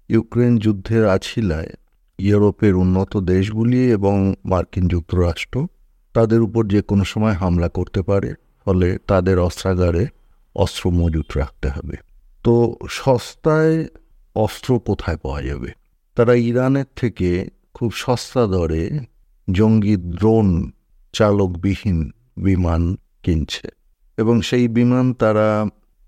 [0.10, 1.70] ইউক্রেন যুদ্ধের আছিলায়
[2.18, 5.68] ইউরোপের উন্নত দেশগুলি এবং মার্কিন যুক্তরাষ্ট্র
[6.14, 8.34] তাদের উপর যে কোনো সময় হামলা করতে পারে,
[8.66, 10.08] ফলে তাদের অস্ত্রাগারে
[10.56, 11.96] অস্ত্র মজুত রাখতে হবে।
[12.44, 13.86] তো সস্তায়
[14.36, 15.72] অস্ত্র কোথায় পাওয়া যাবে?
[16.16, 19.00] তারা ইরানের থেকে খুব সস্তা দরে
[19.52, 20.72] জঙ্গি ড্রোন
[21.14, 23.68] চালকবিহীন বিমান কিনছে
[24.18, 25.66] এবং সেই বিমান তারা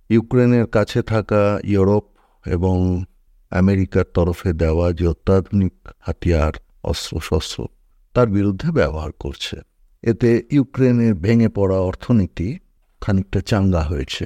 [0.09, 2.05] ইউক্রেনের কাছে থাকা ইউরোপ
[2.45, 3.03] এবং
[3.51, 7.67] আমেরিকার তরফে দেওয়া যে অত্যাধুনিক হাতিয়ার, অস্ত্রশস্ত্র,
[8.13, 9.57] তার বিরুদ্ধে ব্যবহার করছে।
[10.01, 12.57] এতে ইউক্রেনের ভেঙে পড়া অর্থনীতি
[13.01, 14.25] খানিকটা চাঙ্গা হয়েছে।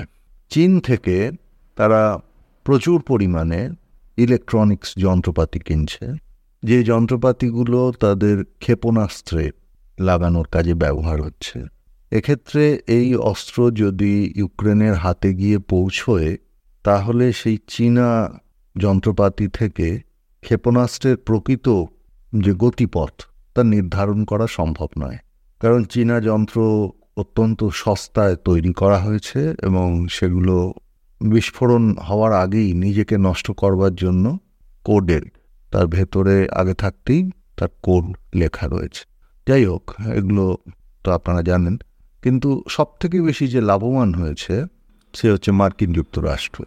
[0.49, 1.31] চীন থেকে
[1.75, 2.19] তারা
[2.63, 3.69] প্রচুর পরিমাণে
[4.17, 6.13] ইলেকট্রনিক্স যন্ত্রপাতি কিনছে।
[6.63, 9.51] যে যন্ত্রপাতিগুলো তাদের ক্ষেপণাস্ত্রে
[9.99, 11.63] লাগানোর কাজে ব্যবহার হচ্ছে।
[12.11, 16.37] এক্ষেত্রে এই অস্ত্র যদি ইউক্রেনের হাতে গিয়ে পৌঁছয়,
[16.83, 18.39] তাহলে সেই চীনা
[18.77, 20.01] যন্ত্রপাতি থেকে
[20.41, 21.69] ক্ষেপণাস্ত্রের প্রকৃত
[22.37, 23.11] যে গতিপথ,
[23.55, 25.17] তা নির্ধারণ করা সম্ভব নয়।
[25.59, 30.73] কারণ চীনা যন্ত্র অত্যন্ত সস্তায় তৈরি করা হয়েছে এবং সেগুলো
[31.21, 34.37] বিস্ফোরণ হওয়ার আগেই নিজেকে নষ্ট করবার জন্য
[34.83, 35.21] কোডের,
[35.71, 39.12] তার ভেতরে আগে থাকতেই তার কোড লেখা রয়েছে।
[39.47, 40.57] যাই হোক, এগুলো
[41.03, 41.77] তো আপনারা জানেন।
[42.23, 44.65] কিন্তু সবথেকে বেশি যে লাভবান হয়েছে,
[45.13, 46.63] সে হচ্ছে মার্কিন যুক্তরাষ্ট্র।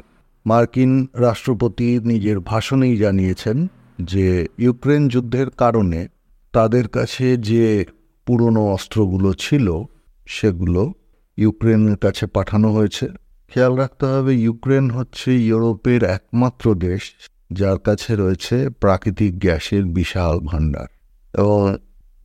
[0.46, 3.66] মার্কিন রাষ্ট্রপতি নিজের ভাষণেই জানিয়েছেন
[4.02, 6.08] যে, ইউক্রেন যুদ্ধের কারণে
[6.52, 7.84] তাদের কাছে যে
[8.26, 9.82] পুরনো অস্ত্রগুলো ছিল,
[10.26, 10.92] সেগুলো
[11.36, 13.08] ইউক্রেনের কাছে পাঠানো হয়েছে।
[13.48, 17.02] খেয়াল রাখতে হবে, ইউক্রেন হচ্ছে ইউরোপের একমাত্র দেশ,
[17.52, 20.86] যার কাছে রয়েছে প্রাকৃতিক গ্যাসের বিশাল ভাণ্ডার।
[21.34, 21.76] এবং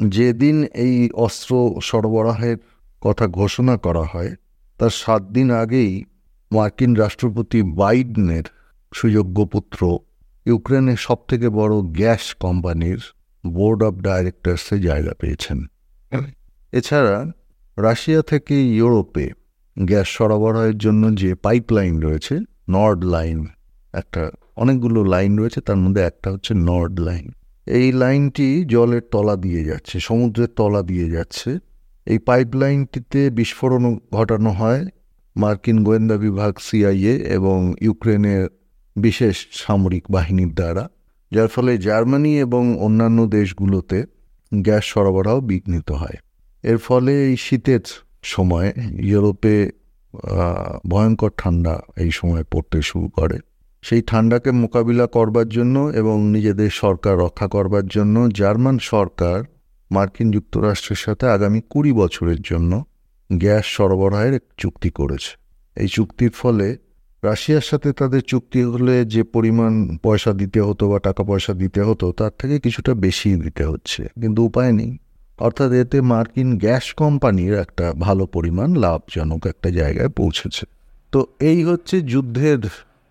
[0.10, 2.58] যেদিন এই অস্ত্র সরবরাহের
[3.02, 4.36] কথা ঘোষণা করা হয়,
[4.78, 6.06] তার সাত দিন আগেই
[6.52, 8.44] মার্কিন রাষ্ট্রপতি বাইডেনের
[8.94, 10.00] সুযোগ্য পুত্র
[10.46, 13.00] ইউক্রেনের সবথেকে বড় গ্যাস কোম্পানির
[13.48, 15.66] বোর্ড অব ডাইরেক্টরসে জায়গা পেয়েছেন।
[16.72, 17.32] এছাড়া
[17.78, 19.32] রাশিয়া থেকে ইউরোপে
[19.80, 23.48] গ্যাস সরবরাহের জন্য যে পাইপলাইন রয়েছে, নর্ড লাইন,
[23.94, 27.32] একটা অনেকগুলো লাইন রয়েছে, তার মধ্যে একটা হচ্ছে নর্ড লাইন।
[27.80, 31.50] এই লাইনটি জলের তলা দিয়ে যাচ্ছে, সমুদ্রের তলা দিয়ে যাচ্ছে।
[32.08, 33.84] এই পাইপলাইনটিতে বিস্ফোরণ
[34.18, 34.82] ঘটানো হয়
[35.36, 38.44] মার্কিন গোয়েন্দা বিভাগ সিআইএ এবং ইউক্রেনের
[38.96, 40.84] বিশেষ সামরিক বাহিনীর দ্বারা,
[41.32, 44.00] যার ফলে জার্মানি এবং অন্যান্য দেশগুলোতে
[44.52, 46.18] গ্যাস সরবরাহ বিঘ্নিত হয়।
[46.64, 47.86] এর ফলে এই শীতের
[48.34, 48.70] সময়
[49.12, 49.56] ইউরোপে
[50.92, 53.38] ভয়ঙ্কর ঠান্ডা এই সময় পড়তে শুরু করে।
[53.82, 59.44] সেই ঠান্ডাকে মোকাবিলা করবার জন্য এবং নিজেদের সরকার রক্ষা করবার জন্য জার্মান সরকার
[59.92, 62.84] মার্কিন যুক্তরাষ্ট্রের সাথে আগামী কুড়ি বছরের জন্য
[63.32, 65.38] গ্যাস সরবরাহের চুক্তি করেছে।
[65.76, 66.78] এই চুক্তির ফলে
[67.24, 72.12] রাশিয়ার সাথে তাদের চুক্তি হলে যে পরিমাণ পয়সা দিতে হতো বা টাকা পয়সা দিতে হতো,
[72.12, 74.98] তার থেকে কিছুটা বেশি দিতে হচ্ছে। কিন্তু উপায় নেই।
[75.40, 80.66] অর্থাৎ এতে মার্কিন গ্যাস কোম্পানির একটা ভালো পরিমাণ লাভজনক একটা জায়গায় পৌঁছেছে।
[81.12, 82.60] তো এই হচ্ছে যুদ্ধের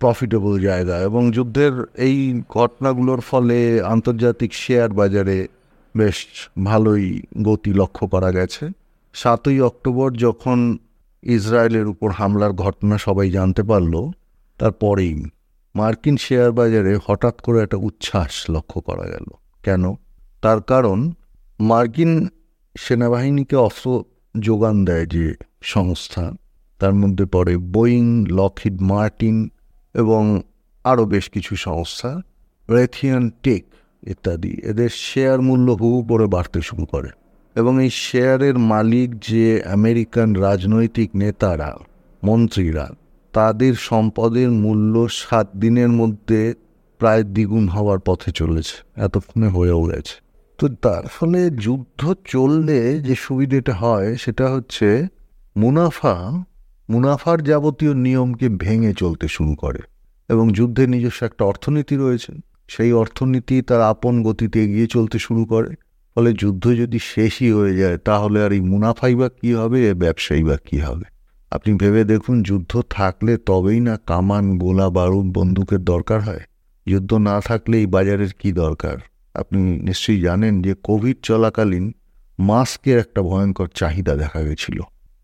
[0.01, 5.49] প্রফিটেবল জায়গা এবং যুদ্ধের এই ঘটনাগুলোর ফলে আন্তর্জাতিক শেয়ার বাজারে
[5.97, 6.27] বেশ
[6.65, 8.69] ভালোই গতি লক্ষ্য করা গেছে।
[9.15, 10.79] সাতই অক্টোবর যখন
[11.23, 14.11] ইসরায়েলের উপর হামলার ঘটনা সবাই জানতে পারল,
[14.59, 15.25] তারপরেই
[15.77, 19.25] মার্কিন শেয়ার বাজারে হঠাৎ করে একটা উচ্ছ্বাস লক্ষ্য করা গেল।
[19.63, 19.95] কেন?
[20.43, 21.13] তার কারণ,
[21.61, 22.29] মার্কিন
[22.79, 24.05] সেনাবাহিনীকে অস্ত্র
[24.41, 26.33] যোগান দেয় যে সংস্থা,
[26.79, 29.51] তার মধ্যে পড়ে বোয়িং লকহিড মার্টিন
[29.95, 30.41] এবং
[30.85, 32.21] আরও বেশ কিছু সংস্থা
[32.71, 33.65] রেথিয়ান টেক
[34.07, 37.09] ইত্যাদি, এদের শেয়ার মূল্য হু করে বাড়তে শুরু করে।
[37.55, 41.77] এবং এই শেয়ারের মালিক যে আমেরিকান রাজনৈতিক নেতারা,
[42.25, 42.89] মন্ত্রীরা,
[43.33, 46.55] তাদের সম্পদের মূল্য সাত দিনের মধ্যে
[46.99, 50.23] প্রায় দ্বিগুণ হওয়ার পথে চলেছে, এতক্ষণে হয়েও গেছে।
[50.59, 55.07] তো তার ফলে যুদ্ধ চললে যে সুবিধেটা হয়, সেটা হচ্ছে
[55.57, 56.45] মুনাফা
[56.91, 59.79] মুনাফার যাবতীয় নিয়মকে ভেঙে চলতে শুরু করে
[60.29, 62.33] এবং যুদ্ধের নিজস্ব একটা অর্থনীতি রয়েছে।
[62.69, 65.69] সেই অর্থনীতি তার আপন গতিতে এগিয়ে চলতে শুরু করে।
[66.15, 70.57] ফলে যুদ্ধ যদি শেষই হয়ে যায়, তাহলে আর এই মুনাফাই বা কী হবে ব্যবসায়ী বা
[70.57, 71.05] কী হবে?
[71.51, 76.41] আপনি ভেবে দেখুন, যুদ্ধ থাকলে তবেই না কামান, গোলা, বারুদ, বন্দুকের দরকার হয়।
[76.89, 78.97] যুদ্ধ না থাকলে এই বাজারের কি দরকার?
[79.35, 81.93] আপনি নিশ্চয়ই জানেন যে কোভিড চলাকালীন
[82.39, 84.81] মাস্কের একটা ভয়ঙ্কর চাহিদা দেখা গেছিল।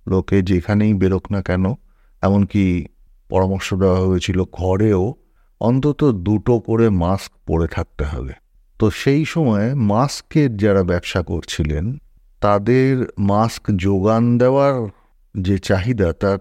[0.09, 1.75] লোকে যেখানেই বেরোক না কেন,
[2.23, 2.87] এমনকি
[3.29, 5.15] পরামর্শ দেওয়া হয়েছিল ঘরেও
[5.61, 8.33] অন্তত দুটো করে মাস্ক পরে থাকতে হবে।
[8.79, 11.99] তো সেই সময় মাস্কের যারা ব্যবসা করছিলেন,
[12.41, 14.89] তাদের মাস্ক যোগান দেওয়ার
[15.35, 16.39] যে চাহিদা, তার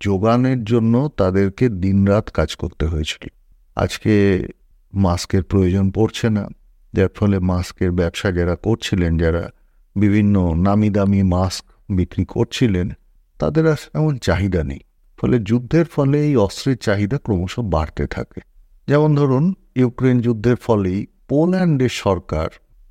[0.00, 3.28] যোগানের জন্য তাদেরকে দিনরাত কাজ করতে হয়েছিল।
[3.76, 4.46] আজকে
[4.94, 6.48] মাস্কের প্রয়োজন পড়ছে না,
[6.94, 9.50] যার ফলে মাস্কের ব্যবসা যারা করছিলেন, যারা
[9.96, 12.90] বিভিন্ন নামি দামি মাস্ক বিক্রি করছিলেন
[13.38, 14.78] তাদের আর এমন চাহিদা নেই।
[15.18, 18.40] ফলে যুদ্ধের ফলে এই অস্ত্রের চাহিদা ক্রমশ বাড়তে থাকে।
[18.88, 22.48] যেমন ধরুন ইউক্রেন যুদ্ধের ফলেই পোল্যান্ডের সরকার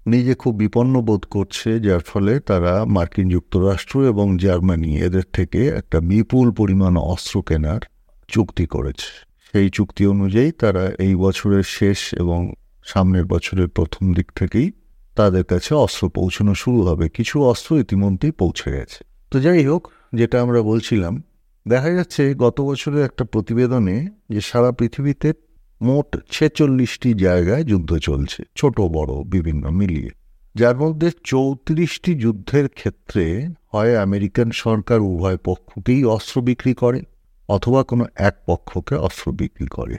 [0.08, 6.00] নিজে খুব বিপন্ন বোধ করছে, যার ফলে তারা মার্কিন যুক্তরাষ্ট্র এবং জার্মানি এদের থেকে একটা
[6.00, 7.80] বিপুল পরিমাণ অস্ত্র কেনার
[8.28, 12.54] চুক্তি করেছে। সেই চুক্তি অনুযায়ী তারা এই বছরের শেষ এবং
[12.86, 14.72] সামনের বছরের প্রথম দিক থেকেই
[15.16, 20.42] তাদের কাছে অস্ত্র পৌঁছানো শুরু হবে। কিছু অস্ত্র ইতিমধ্যেই পৌঁছে গেছে। তো যাই হোক যেটা
[20.42, 21.24] আমরা বলছিলাম,
[21.68, 25.34] দেখা যাচ্ছে গত বছরের একটা প্রতিবেদনে যে সারা পৃথিবীতে
[25.82, 30.10] মোট ছেচল্লিশটি জায়গায় যুদ্ধ চলছে, ছোট, বড়, বিভিন্ন মিলিয়ে।
[30.56, 37.02] যার মধ্যে চৌত্রিশটি যুদ্ধের ক্ষেত্রে হয় আমেরিকান সরকার উভয় পক্ষকেই অস্ত্র বিক্রি করে,
[37.50, 39.96] অথবা কোনো এক পক্ষকে অস্ত্র বিক্রি করে।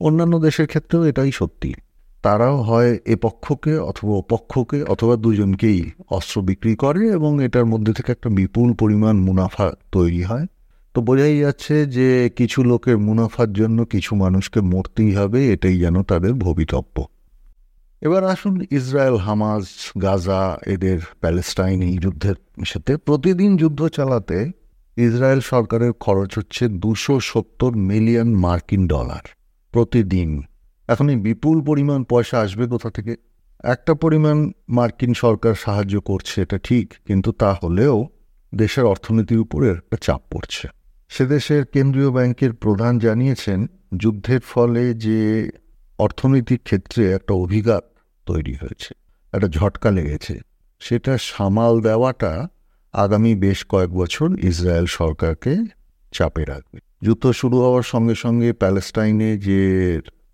[0.00, 1.74] অন্যান্য দেশের ক্ষেত্রেও এটাই সত্যি।
[2.22, 8.12] তারাও হয় এ পক্ষকে অথবা অপক্ষকে অথবা দুজনকেই অস্ত্র বিক্রি করে এবং এটার মধ্যে থেকে
[8.12, 10.46] একটা বিপুল পরিমাণ মুনাফা তৈরি হয়।
[10.94, 16.34] তো বোঝাই যাচ্ছে যে কিছু লোকের মুনাফার জন্য কিছু মানুষকে মরতেই হবে, এটাই যেন তাদের
[16.34, 17.04] ভবিতব্য।
[18.02, 19.64] এবার আসুন ইসরায়েল হামাজ
[20.02, 24.50] গাজা, এদের প্যালেস্টাইন এই যুদ্ধের সাথে। প্রতিদিন যুদ্ধ চালাতে
[24.96, 29.24] ইসরায়েল সরকারের খরচ হচ্ছে দুশো সত্তর মিলিয়ন মার্কিন ডলার
[29.72, 30.42] প্রতিদিন।
[30.92, 33.12] এখন এই বিপুল পরিমাণ পয়সা আসবে কোথা থেকে?
[33.64, 37.96] একটা পরিমাণ মার্কিন সরকার সাহায্য করছে, এটা ঠিক, কিন্তু তা হলেও
[38.54, 40.66] দেশের অর্থনীতির উপরে একটা চাপ পড়ছে।
[41.10, 43.60] সে দেশের কেন্দ্রীয় ব্যাংকের প্রধান জানিয়েছেন,
[43.96, 45.20] যুদ্ধের ফলে যে
[45.98, 47.84] অর্থনৈতিক ক্ষেত্রে একটা অভিঘাত
[48.26, 48.90] তৈরি হয়েছে,
[49.32, 50.34] একটা ঝটকা লেগেছে,
[50.80, 52.32] সেটা সামাল দেওয়াটা
[52.94, 55.54] আগামী বেশ কয়েক বছর ইসরায়েল সরকারকে
[56.12, 59.60] চাপে রাখবে। যুদ্ধ শুরু হওয়ার সঙ্গে সঙ্গে প্যালেস্টাইনে যে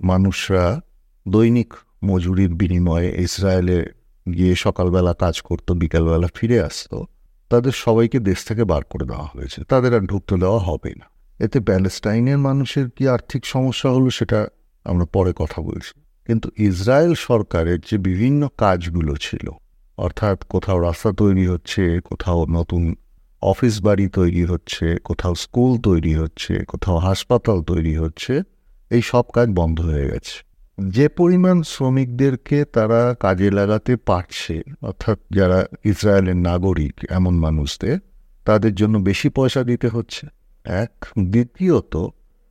[0.01, 0.81] মানুষরা
[1.29, 3.87] দৈনিক মজুরির বিনিময়ে ইসরায়েলে
[4.33, 7.07] গিয়ে সকালবেলা কাজ করতো, বিকালবেলা ফিরে আসতো,
[7.49, 11.05] তাদের সবাইকে দেশ থেকে বার করে দেওয়া হয়েছে। তাদের আর ঢুকতে দেওয়া হবে না।
[11.45, 14.49] এতে প্যালেস্টাইনের মানুষের কি আর্থিক সমস্যা হলো সেটা
[14.85, 19.51] আমরা পরে কথা বলছি। কিন্তু ইসরায়েল সরকারের যে বিভিন্ন কাজগুলো ছিল,
[19.97, 22.95] অর্থাৎ কোথাও রাস্তা তৈরি হচ্ছে, কোথাও নতুন
[23.43, 28.43] অফিস বাড়ি তৈরি হচ্ছে, কোথাও স্কুল তৈরি হচ্ছে, কোথাও হাসপাতাল তৈরি হচ্ছে
[28.91, 30.49] এই সব কাজ বন্ধ হয়ে গেছে।
[30.89, 37.99] যে পরিমাণ শ্রমিকদেরকে তারা কাজে লাগাতে পারছে, অর্থাৎ যারা ইসরায়েলের নাগরিক এমন মানুষদের,
[38.45, 40.27] তাদের জন্য বেশি পয়সা দিতে হচ্ছে।
[40.65, 41.97] এক, দ্বিতীয়ত,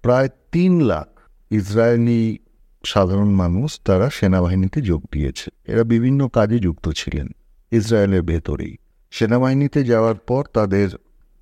[0.01, 1.19] প্রায় তিন লাখ
[1.51, 2.37] ইসরায়েলি
[2.85, 7.27] সাধারণ মানুষ তারা সেনাবাহিনীতে যোগ দিয়েছে। এরা বিভিন্ন কাজে যুক্ত ছিলেন
[7.71, 8.77] ইসরায়েলের ভেতরেই।
[9.11, 10.89] সেনাবাহিনীতে যাওয়ার পর তাদের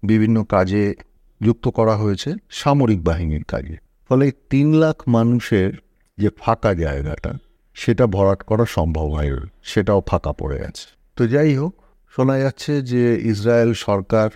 [0.03, 0.93] বিভিন্ন কাজে
[1.41, 5.73] যুক্ত করা হয়েছে সামরিক বাহিনীর কাজে। ফলে তিন লাখ মানুষের
[6.17, 7.33] যে ফাঁকা জায়গাটা,
[7.73, 9.31] সেটা ভরাট করা সম্ভব হয়,
[9.63, 11.81] সেটাও ফাঁকা পড়ে আছে। তো যাই হোক,
[12.15, 14.29] শোনা যাচ্ছে যে ইসরায়েল সরকার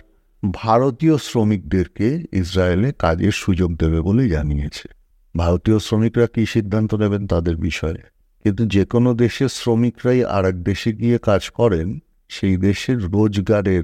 [0.54, 4.88] ভারতীয় শ্রমিকদেরকে ইসরায়েলে কাজের সুযোগ দেবে বলে জানিয়েছে।
[5.36, 8.02] ভারতীয় শ্রমিকরা কী সিদ্ধান্ত নেবেন তাদের বিষয়ে?
[8.42, 13.82] কিন্তু যে কোনো দেশের শ্রমিকরাই আর এক দেশে গিয়ে কাজ করেন, সেই দেশের রোজগারের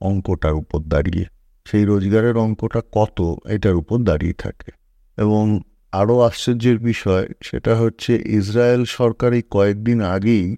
[0.00, 1.24] অঙ্কটার উপর দাঁড়িয়ে।
[1.64, 4.85] সেই রোজগারের অঙ্কটা কত, এটার উপর দাঁড়িয়ে থাকে।
[5.18, 5.60] এবং
[5.92, 10.56] আরও আশ্চর্যের বিষয়, সেটা হচ্ছে ইসরায়েল সরকারি কয়েকদিন আগেই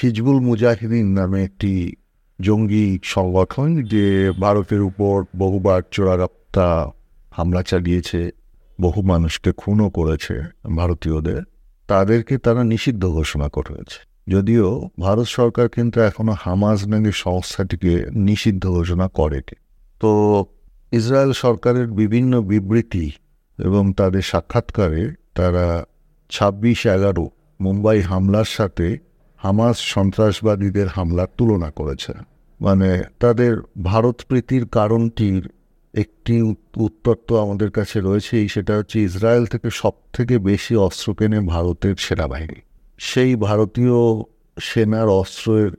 [0.00, 1.92] হিজবুল মুজাহিদিন নামে একটি
[2.40, 6.90] জঙ্গি সংগঠন যে ভারতের উপর বহুবার চোরাগাপ্তা
[7.30, 8.30] হামলা চালিয়েছে,
[8.80, 10.42] বহু মানুষকে খুনও করেছে
[10.76, 11.42] ভারতীয়দের,
[11.86, 19.08] তাদেরকে তারা নিষিদ্ধ ঘোষণা করেছে। যদিও ভারত সরকার কিন্তু এখনও হামাজ নামে সংস্থাটিকে নিষিদ্ধ ঘোষণা
[19.08, 19.56] করেনি।
[20.00, 20.10] তো
[20.92, 23.12] ইসরায়েল সরকারের বিভিন্ন বিবৃতি
[23.58, 25.84] এবং তাদের সাক্ষাৎকারে তারা
[26.30, 28.98] ছাব্বিশ এগারো মুম্বাই হামলার সাথে
[29.36, 32.12] হামাস সন্ত্রাসবাদীদের হামলার তুলনা করেছে।
[32.60, 35.48] মানে তাদের ভারত প্রীতির কারণটির
[35.94, 36.42] একটি
[36.76, 41.94] উত্তর তো আমাদের কাছে রয়েছেই, সেটা হচ্ছে ইসরায়েল থেকে সব থেকে বেশি অস্ত্র কেনে ভারতের
[41.98, 42.60] সেনাবাহিনী।
[42.98, 44.24] সেই ভারতীয়
[44.60, 45.70] সেনার অস্ত্রের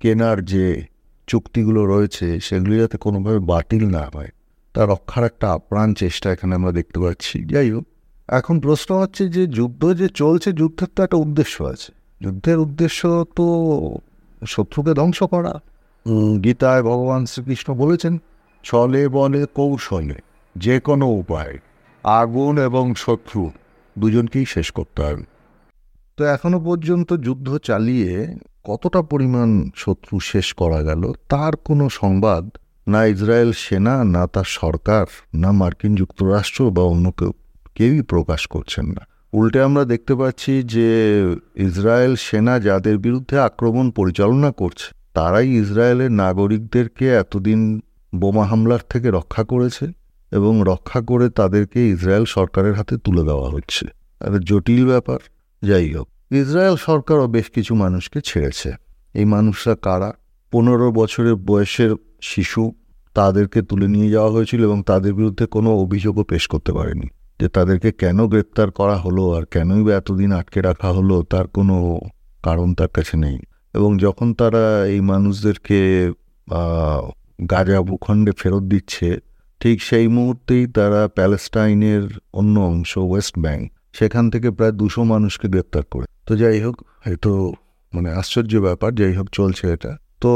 [0.00, 0.84] কেনার যে
[1.26, 4.28] চুক্তিগুলো রয়েছে, সেগুলি যাতে কোনোভাবে বাতিল না হয়
[4.74, 7.84] তা রক্ষার একটা আপ্রাণ চেষ্টা এখানে আমরা দেখতে পাচ্ছি। যাই হোক,
[8.28, 13.00] এখন প্রশ্ন হচ্ছে যে যুদ্ধ যে চলছে, যুদ্ধের তো একটা উদ্দেশ্য আছে। যুদ্ধের উদ্দেশ্য
[13.36, 13.46] তো
[14.42, 15.54] শত্রুকে ধ্বংস করা।
[16.44, 18.14] গীতায় ভগবান শ্রীকৃষ্ণ বলেছেন
[18.64, 20.18] ছলে বলে কৌশলে
[20.56, 21.54] যে কোনো উপায়,
[22.04, 23.42] আগুন এবং শত্রু
[23.96, 25.24] দুজনকেই শেষ করতে হবে।
[26.18, 28.12] তো এখনও পর্যন্ত যুদ্ধ চালিয়ে
[28.68, 29.48] কতটা পরিমাণ
[29.82, 32.44] শত্রু শেষ করা গেল, তার কোনো সংবাদ
[32.88, 37.32] না ইসরায়েল সেনা, না তার সরকার, না মার্কিন যুক্তরাষ্ট্র বা অন্য কেউ,
[37.74, 41.20] কেউই প্রকাশ করছেন না। উল্টে আমরা দেখতে পাচ্ছি যে
[41.56, 47.80] ইসরায়েল সেনা যাদের বিরুদ্ধে আক্রমণ পরিচালনা করছে, তারাই ইসরায়েলের নাগরিকদেরকে এতদিন
[48.14, 49.86] বোমা হামলার থেকে রক্ষা করেছে
[50.32, 53.86] এবং রক্ষা করে তাদেরকে ইসরায়েল সরকারের হাতে তুলে দেওয়া হচ্ছে।
[54.20, 55.18] আর জটিল ব্যাপার।
[55.62, 58.72] যাই হোক, ইসরায়েল সরকারও বেশ কিছু মানুষকে ছেড়েছে।
[59.14, 60.12] এই মানুষরা কারা?
[60.54, 62.72] পনেরো বছরের বয়সের শিশু
[63.14, 67.06] তাদেরকে তুলে নিয়ে যাওয়া হয়েছিল এবং তাদের বিরুদ্ধে কোনো অভিযোগও পেশ করতে পারেনি।
[67.40, 72.00] যে তাদেরকে কেন গ্রেপ্তার করা হলো আর কেনই বা এতদিন আটকে রাখা হলো তার কোনো
[72.42, 73.38] কারণ তার কাছে নেই।
[73.74, 76.12] এবং যখন তারা এই মানুষদেরকে
[77.50, 79.18] গাজা ভূখণ্ডে ফেরত দিচ্ছে,
[79.60, 85.82] ঠিক সেই মুহূর্তেই তারা প্যালেস্টাইনের অন্য অংশ, ওয়েস্ট ব্যাংক, সেখান থেকে প্রায় দুশো মানুষকে গ্রেপ্তার
[85.90, 87.52] করে। তো যাই হোক হয়তো
[87.94, 90.32] মানে আশ্চর্য ব্যাপার, যাই হোক, চলছে এটা। তো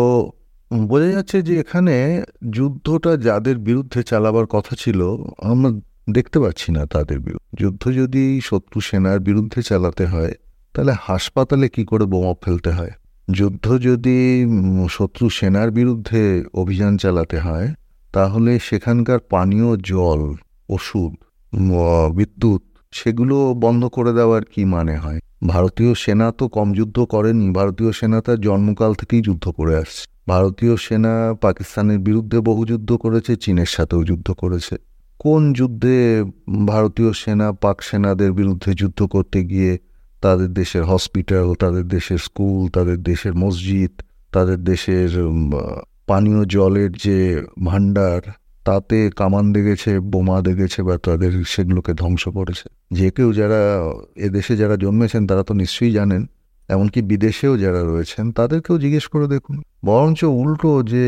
[0.70, 1.94] বোঝা যাচ্ছে যে এখানে
[2.56, 5.00] যুদ্ধটা যাদের বিরুদ্ধে চালাবার কথা ছিল,
[5.50, 5.70] আমরা
[6.16, 10.32] দেখতে পাচ্ছি না তাদের বিরুদ্ধে। যুদ্ধ যদি শত্রু সেনার বিরুদ্ধে চালাতে হয়,
[10.74, 12.92] তাহলে হাসপাতালে কি করে বোমা ফেলতে হয়?
[13.28, 14.18] যুদ্ধ যদি
[14.96, 16.22] শত্রু সেনার বিরুদ্ধে
[16.62, 17.68] অভিযান চালাতে হয়,
[18.14, 20.22] তাহলে সেখানকার পানীয়, জল,
[20.68, 21.12] ওষুধ
[22.18, 22.62] বিদ্যুৎ,
[22.92, 25.20] সেগুলো বন্ধ করে দেওয়ার কি মানে হয়?
[25.42, 30.76] ভারতীয় সেনা তো কম যুদ্ধ করেনি, ভারতীয় সেনা তার জন্মকাল থেকেই যুদ্ধ করে আসছে। ভারতীয়
[30.76, 34.76] সেনা পাকিস্তানের বিরুদ্ধে বহু যুদ্ধ করেছে, চীনের সাথেও যুদ্ধ করেছে।
[35.18, 36.24] কোন যুদ্ধে
[36.66, 39.78] ভারতীয় সেনা, পাক সেনাদের বিরুদ্ধে যুদ্ধ করতে গিয়ে
[40.22, 43.92] তাদের দেশের হসপিটাল, তাদের দেশের স্কুল, তাদের দেশের মসজিদ,
[44.32, 45.10] তাদের দেশের
[46.06, 48.20] পানীয় জলের যে ভাণ্ডার
[48.68, 52.66] তাতে কামান দেখেছে, বোমা দেখেছে বা তাদের সেগুলোকে ধ্বংস করেছে।
[52.98, 53.60] যে কেউ যারা
[54.26, 56.22] এদেশে যারা জন্মেছেন তারা তো নিশ্চয়ই জানেন,
[56.68, 61.04] এমনকি বিদেশেও যারা রয়েছেন তাদেরকেও জিজ্ঞেস করে দেখুন। বরঞ্চ উল্টো যে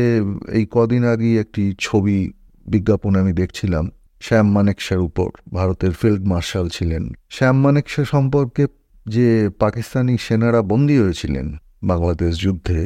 [0.57, 2.17] এই কদিন আগেই একটি ছবি
[2.65, 3.85] বিজ্ঞাপন আমি দেখছিলাম,
[4.21, 8.63] শ্যাম মানেকশার উপর, ভারতের ফিল্ড মার্শাল ছিলেন। শ্যাম মানেকশা সম্পর্কে
[9.05, 9.27] যে
[9.63, 11.47] পাকিস্তানি সেনারা বন্দী হয়েছিলেন
[11.83, 12.79] বাংলাদেশ যুদ্ধে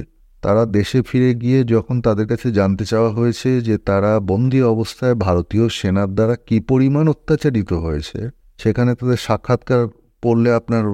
[0.46, 5.66] তারা দেশে ফিরে গিয়ে যখন তাদের কাছে জানতে চাওয়া হয়েছে যে তারা বন্দী অবস্থায় ভারতীয়
[5.80, 8.20] সেনার দ্বারা কি পরিমাণ অত্যাচারিত হয়েছে,
[8.62, 9.82] সেখানে তাদের সাক্ষাৎকার
[10.24, 10.86] পড়লে আপনার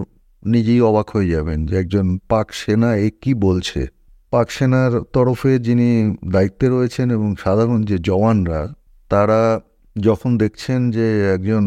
[0.43, 3.81] নিজেই অবাক হয়ে যাবেন যে একজন পাক সেনা এ কি বলছে।
[4.33, 5.89] পাক সেনার তরফে যিনি
[6.31, 8.61] দায়িত্বে রয়েছেন এবং সাধারণ যে জওয়ানরা,
[9.11, 9.41] তারা
[9.95, 11.63] যখন দেখছেন যে একজন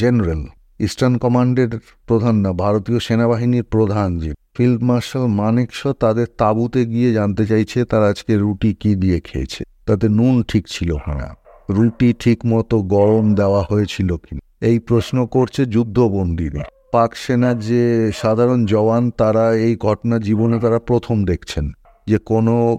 [0.00, 0.42] জেনারেল
[0.80, 1.68] ইস্টার্ন কমান্ডের
[2.06, 8.06] প্রধান না, ভারতীয় সেনাবাহিনীর প্রধান যে। ফিল্ড মার্শাল মানেকশ তাদের তাঁবুতে গিয়ে জানতে চাইছে তারা
[8.08, 11.36] আজকে রুটি কি দিয়ে খেয়েছে। তাতে নুন ঠিক ছিল না?
[11.70, 18.66] রুটি ঠিক মতো গরম দেওয়া হয়েছিল কিনা এই প্রশ্ন করছে যুদ্ধবন্দীরা। পাক সেনার যে সাধারণ
[18.66, 21.72] জওয়ান, তারা এই ঘটনা জীবনে তারা প্রথম দেখছেন
[22.06, 22.78] যে কোনো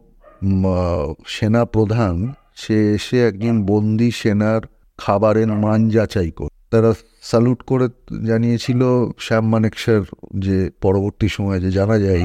[1.28, 4.62] সেনা প্রধান সে এসে একজন বন্দি সেনার
[4.98, 7.88] খাবারের মান যাচাই করে তারা স্যালুট করে
[8.28, 8.82] জানিয়েছিল
[9.20, 10.04] শ্যাম মানেকশের
[10.40, 12.24] যে পরবর্তী সময়ে যে জানা যায়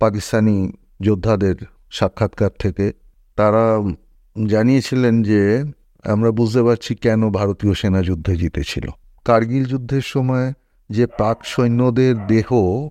[0.00, 0.56] পাকিস্তানি
[1.02, 1.56] যোদ্ধাদের
[1.90, 2.86] সাক্ষাৎকার থেকে,
[3.38, 3.64] তারা
[4.36, 5.42] জানিয়েছিলেন যে
[6.04, 8.86] আমরা বুঝতে পারছি কেন ভারতীয় সেনা যুদ্ধে জিতেছিল।
[9.24, 10.48] কার্গিল যুদ্ধের সময়
[10.90, 12.48] যে পাক সৈন্যদের দেহ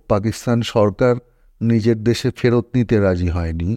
[0.08, 1.14] পাকিস্তান সরকার
[1.60, 3.70] নিজের দেশে ফেরত নিতে রাজি হয়নি,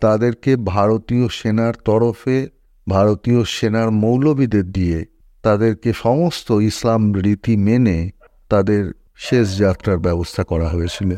[0.00, 2.38] তাদেরকে ভারতীয় সেনার তরফে
[2.86, 4.98] ভারতীয় সেনার মৌলবীদের দিয়ে
[5.42, 8.10] তাদেরকে সমস্ত ইসলাম রীতি মেনে
[8.48, 11.14] তাদের শেষ যাত্রার ব্যবস্থা করা হয়েছিল।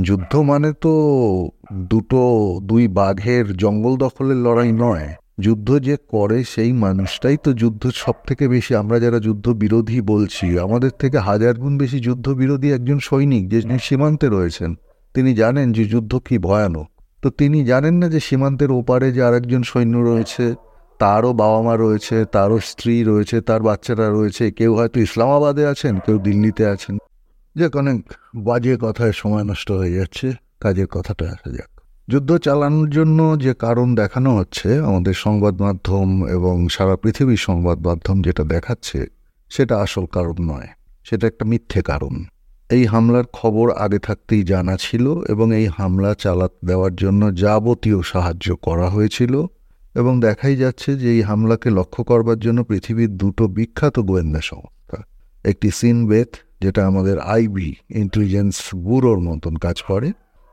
[0.00, 0.92] যুদ্ধ মানে তো
[1.72, 5.08] দুটো, দুই বাঘের জঙ্গল দখলের লড়াই নয়।
[5.40, 10.58] যুদ্ধ যে করে সেই মানুষটাই তো যুদ্ধ সব থেকে বেশি। আমরা যারা যুদ্ধ বিরোধী বলছি,
[10.58, 14.74] আমাদের থেকে হাজার গুণ বেশি যুদ্ধ বিরোধী একজন সৈনিক যে সীমান্তে রয়েছেন।
[15.14, 16.86] তিনি জানেন যে যুদ্ধ কি ভয়ানক।
[17.22, 20.54] তো তিনি জানেন না যে সীমান্তের ওপারে যে আরেকজন সৈন্য রয়েছে
[20.98, 26.18] তারও বাবা মা রয়েছে, তারও স্ত্রী রয়েছে, তার বাচ্চারা রয়েছে। কেউ হয়তো ইসলামাবাদে আছেন, কেউ
[26.18, 26.98] দিল্লিতে আছেন।
[27.56, 33.36] যে অনেক বাজে কথায় সময় নষ্ট হয়ে যাচ্ছে। কাজের কথাটা আসা যাক। যুদ্ধ চালানোর জন্য
[33.38, 39.06] যে কারণ দেখানো হচ্ছে, আমাদের সংবাদ মাধ্যম এবং সারা পৃথিবীর সংবাদ মাধ্যম যেটা দেখাচ্ছে,
[39.48, 40.68] সেটা আসল কারণ নয়।
[41.04, 42.24] সেটা একটা মিথ্যে কারণ।
[42.70, 48.56] এই হামলার খবর আগে থাকতেই জানা ছিল এবং এই হামলা চালাতে দেওয়ার জন্য যাবতীয় সাহায্য
[48.56, 49.46] করা হয়েছিল।
[49.94, 55.02] এবং দেখাই যাচ্ছে যে এই হামলাকে লক্ষ্য করবার জন্য পৃথিবীর দুটো বিখ্যাত গোয়েন্দা সংস্থা।
[55.44, 60.12] একটি সিনবেথ যেটা আমাদের আইবি ইন্টেলিজেন্স ব্যুরোর মতন কাজ করে,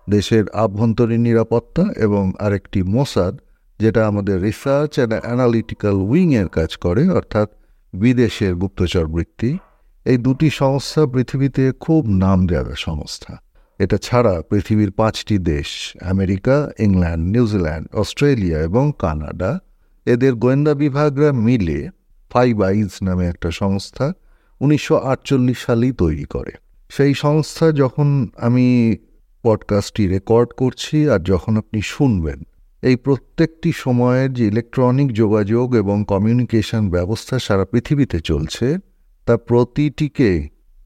[0.10, 3.40] দেশের আভ্যন্তরীণ নিরাপত্তা, এবং আরেকটি মোসাদ,
[3.80, 7.50] যেটা আমাদের রিসার্চ অ্যান্ড অ্যানালিটিক্যাল উইংয়ের কাজ করে, অর্থাৎ
[7.94, 9.58] বিদেশের গুপ্তচর বৃত্তি
[10.06, 13.51] এই দুটি সংস্থা পৃথিবীতে খুব নাম দেওয়া সংস্থা।
[13.84, 19.60] এটা ছাড়া পৃথিবীর পাঁচটি দেশ, America, England New Zealand Australia এবং কানাডা,
[20.06, 21.90] এদের গোয়েন্দা বিভাগরা মিলে
[22.32, 24.14] ফাইভ আইজ নামে একটা সংস্থা
[24.62, 26.52] উনিশশো আটচল্লিশ সালেই তৈরি করে।
[26.90, 28.96] সেই সংস্থা যখন আমি
[29.44, 32.40] পডকাস্টটি রেকর্ড করছি আর যখন আপনি শুনবেন,
[32.82, 38.78] এই প্রত্যেকটি সময়ের যে ইলেকট্রনিক যোগাযোগ এবং কমিউনিকেশন ব্যবস্থা সারা পৃথিবীতে চলছে,
[39.26, 40.32] তা প্রতিটিকে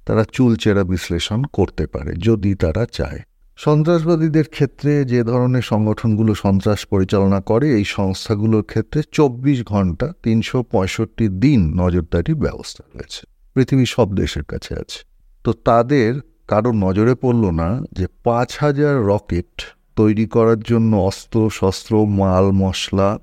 [0.05, 3.19] তারা চুলচেরা বিশ্লেষণ করতে পারে, যদি তারা চায়।
[3.57, 11.27] সন্ত্রাসবাদীদের ক্ষেত্রে যে ধরনের সংগঠনগুলো সন্ত্রাস পরিচালনা করে, এই সংস্থাগুলোর ক্ষেত্রে চব্বিশ ঘণ্টা তিনশো পঁয়ষট্টি
[11.27, 13.21] দিন নজরদারির ব্যবস্থা রয়েছে।
[13.53, 14.99] পৃথিবীর সব দেশের কাছে আছে।
[15.43, 19.61] তো তাদের কারও নজরে পড়ল না যে পাঁচ হাজার রকেট
[19.95, 23.19] তৈরি করার জন্য অস্ত্র, শস্ত্র, মাল, মশলা,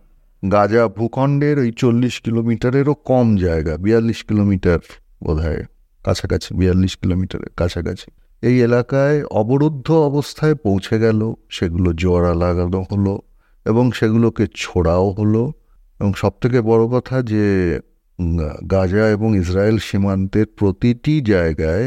[0.52, 4.78] গাজা ভূখণ্ডের ওই চল্লিশ কিলোমিটারেরও কম জায়গা, বিয়াল্লিশ কিলোমিটার
[5.24, 5.64] বোধ হয়
[6.06, 8.08] কাছাকাছি, বিয়াল্লিশ কিলোমিটারের কাছাকাছি।
[8.48, 11.20] এই এলাকায় অবরুদ্ধ অবস্থায় পৌঁছে গেল,
[11.56, 13.14] সেগুলো জোয়ারা লাগানো হলো
[13.66, 15.42] এবং সেগুলোকে ছোড়াও হলো
[16.00, 17.44] এবং সবথেকে বড় কথা যে
[18.70, 21.86] গাজা এবং ইসরায়েল সীমান্তের প্রতিটি জায়গায়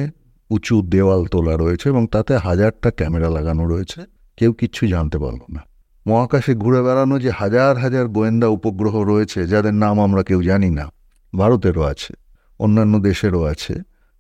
[0.49, 3.99] উঁচু দেওয়াল তোলা রয়েছে এবং তাতে হাজারটা ক্যামেরা লাগানো রয়েছে।
[4.38, 5.61] কেউ কিচ্ছু জানতে পারল না।
[6.05, 10.86] মহাকাশে ঘুরে বেড়ানো যে হাজার হাজার গোয়েন্দা উপগ্রহ রয়েছে, যাদের নাম আমরা কেউ জানি না,
[11.34, 12.13] ভারতেরও আছে,
[12.59, 13.76] অন্যান্য দেশেরও আছে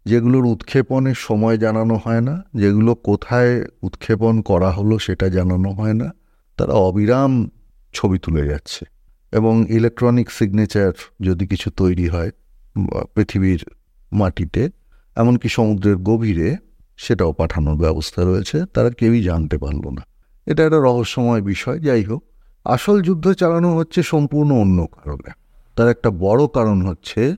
[0.05, 6.11] যেগুলোর উৎক্ষেপণের সময় জানানো হয় না, যেগুলো কোথায় উৎক্ষেপণ করা হলো সেটা জানানো হয় না,
[6.57, 7.49] তারা অবিরাম
[7.93, 8.85] ছবি তুলে যাচ্ছে।
[9.31, 10.91] এবং ইলেকট্রনিক সিগনেচার
[11.21, 12.31] যদি কিছু তৈরি হয়
[13.15, 13.65] পৃথিবীর
[14.11, 14.69] মাটিতে,
[15.15, 16.55] এমনকি সমুদ্রের গভীরে,
[16.97, 20.01] সেটাও পাঠানোর ব্যবস্থা রয়েছে, তারা কেউই জানতে পারল না।
[20.45, 22.23] এটা একটা রহস্যময় বিষয়, যাই হোক।
[22.65, 25.31] আসল যুদ্ধ চালানো হচ্ছে সম্পূর্ণ অন্য কারণে।
[25.75, 27.35] তার একটা বড় কারণ হচ্ছে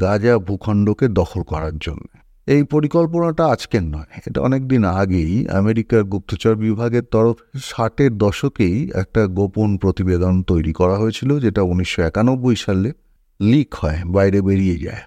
[0.00, 2.06] গাজা ভূখণ্ডকে দখল করার জন্য।
[2.48, 9.26] এই পরিকল্পনাটা আজকের নয়, এটা অনেক দিন আগেই আমেরিকার গুপ্তচর বিভাগের তরফ ষাটের দশকেই একটা
[9.26, 12.88] গোপন প্রতিবেদন তৈরি করা হয়েছিল, যেটা উনিশশো একানব্বই সালে
[13.40, 15.02] লিক হয়, বাইরে বেরিয়ে যায়।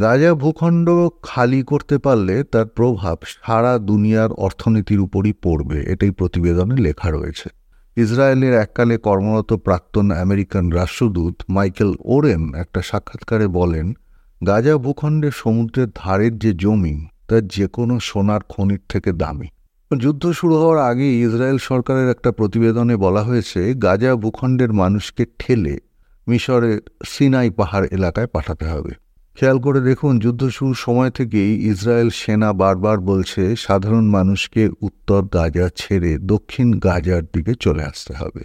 [0.00, 0.86] গাজা ভূখণ্ড
[1.22, 7.48] খালি করতে পারলে তার প্রভাব সারা দুনিয়ার অর্থনীতির উপরই পড়বে, এটাই প্রতিবেদনে লেখা রয়েছে।
[7.96, 13.94] ইসরায়েলের এককালে কর্মরত প্রাক্তন আমেরিকান রাষ্ট্রদূত মাইকেল ওরেন একটা সাক্ষাৎকারে বলেন
[14.46, 19.48] গাজা ভূখণ্ডের সমুদ্রের ধারের যে জমি তা যে কোনো সোনার খনির থেকে দামি।
[19.96, 25.78] যুদ্ধ শুরু হওয়ার আগে ইসরায়েল সরকারের একটা প্রতিবেদনে বলা হয়েছে, গাজা ভূখণ্ডের মানুষকে ঠেলে
[26.28, 28.90] মিশরের সিনাই পাহাড় এলাকায় পাঠাতে হবে।
[29.34, 35.68] খেয়াল করে দেখুন, যুদ্ধ শুরুর সময় থেকেই ইসরায়েল সেনা বারবার বলছে, সাধারণ মানুষকে উত্তর গাজা
[35.76, 38.42] ছেড়ে দক্ষিণ গাজার দিকে চলে আসতে হবে।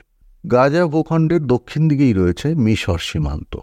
[0.52, 3.58] গাজা ভূখণ্ডের দক্ষিণ দিকেই রয়েছে মিশর সীমান্ত।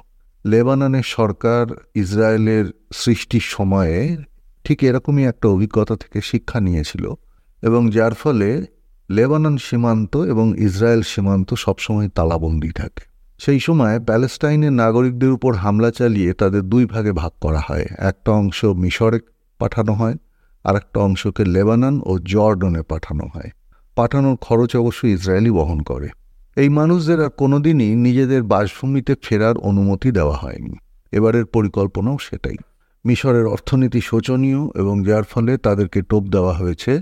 [0.46, 2.64] লেবাননের সরকার ইসরায়েলের
[2.94, 4.16] সৃষ্টির সময়ে
[4.64, 7.14] ঠিক এরকমই একটা অভিজ্ঞতা থেকে শিক্ষা নিয়েছিল
[7.62, 8.66] এবং যার ফলে
[9.10, 13.02] লেবানন সীমান্ত এবং ইসরায়েল সীমান্ত সবসময় তালাবন্দি থাকে।
[13.38, 18.64] সেই সময় প্যালেস্টাইনের নাগরিকদের উপর হামলা চালিয়ে তাদের দুই ভাগে ভাগ করা হয়। একটা অংশ
[18.64, 19.20] মিশরে
[19.58, 20.14] পাঠানো হয়
[20.64, 23.50] আর একটা অংশকে লেবানন ও জর্ডনে পাঠানো হয়।
[23.94, 26.08] পাঠানোর খরচ অবশ্যই ইসরায়েলি বহন করে।
[26.56, 30.74] এই মানুষদের আর কোনোদিনই নিজেদের বাসভূমিতে ফেরার অনুমতি দেওয়া হয়নি।
[31.12, 32.56] এবারের পরিকল্পনাও সেটাই।
[33.04, 36.92] মিশরের অর্থনীতি শোচনীয় এবং যার ফলে তাদেরকে টোপ দেওয়া হয়েছে।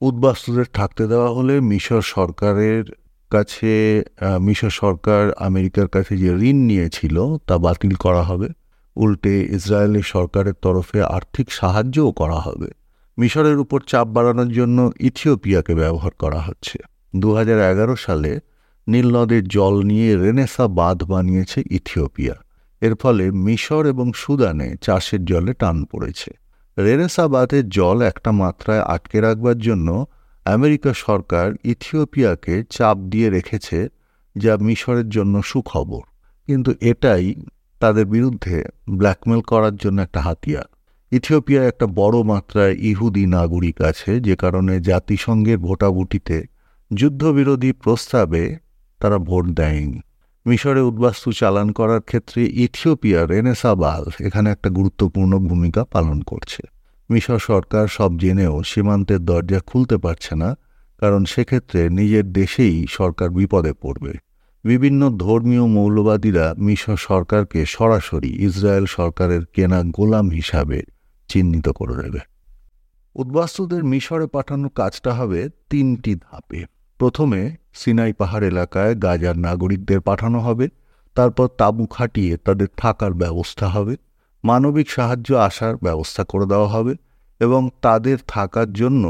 [0.00, 2.84] উদ্বাস্তুদের থাকতে দেওয়া হলে মিশর সরকারের
[3.30, 4.04] কাছে
[4.40, 8.48] মিশর সরকার আমেরিকার কাছে যে ঋণ নিয়েছিল তা বাতিল করা হবে।
[8.96, 12.68] উল্টে ইসরায়েলি সরকারের তরফে আর্থিক সাহায্যও করা হবে।
[13.18, 16.78] মিশরের উপর চাপ বাড়ানোর জন্য ইথিওপিয়াকে ব্যবহার করা হচ্ছে।
[17.16, 18.32] দু হাজার এগারো সালে
[18.88, 22.34] নীলনদের জল নিয়ে রেনেসা বাঁধ বানিয়েছে ইথিওপিয়া।
[22.80, 26.30] এর ফলে মিশর এবং সুদানে চাষের জলে টান পড়েছে।
[26.78, 30.06] রেনেসা বাঁধের জল একটা মাত্রায় আটকে রাখবার জন্য
[30.44, 33.88] আমেরিকা সরকার ইথিওপিয়াকে চাপ দিয়ে রেখেছে,
[34.36, 36.02] যা মিশরের জন্য সুখবর।
[36.46, 37.34] কিন্তু এটাই
[37.80, 40.64] তাদের বিরুদ্ধে ব্ল্যাকমেল করার জন্য একটা হাতিয়ার।
[41.12, 46.44] ইথিওপিয়া একটা বড় মাত্রায় ইহুদি নাগরিক আছে, যে কারণে জাতিসংঘের ভোটাভুটিতে
[46.94, 48.63] যুদ্ধবিরোধী প্রস্তাবে
[49.04, 50.00] তারা ভোট দেয়নি।
[50.46, 56.62] মিশরে উদ্বাস্তু চালান করার ক্ষেত্রে ইথিওপিয়া রেনেসাবাল এখানে একটা গুরুত্বপূর্ণ ভূমিকা পালন করছে।
[57.10, 60.56] মিশর সরকার সব জেনেও সীমান্তের দরজা খুলতে পারছে না,
[60.98, 64.12] কারণ সেক্ষেত্রে নিজের দেশেই সরকার বিপদে পড়বে।
[64.64, 70.82] বিভিন্ন ধর্মীয় মৌলবাদীরা মিশর সরকারকে সরাসরি ইসরায়েল সরকারের কেনা গোলাম হিসাবে
[71.28, 72.20] চিহ্নিত করে দেবে।
[73.14, 76.60] উদ্বাস্তুদের মিশরে পাঠানোর কাজটা হবে তিনটি ধাপে।
[77.04, 77.40] প্রথমে
[77.80, 80.66] সিনাই পাহাড় এলাকায় গাজার নাগরিকদের পাঠানো হবে,
[81.16, 83.94] তারপর তাঁবু খাটিয়ে তাদের থাকার ব্যবস্থা হবে,
[84.44, 86.94] মানবিক সাহায্য আসার ব্যবস্থা করে দেওয়া হবে
[87.40, 89.04] এবং তাদের থাকার জন্য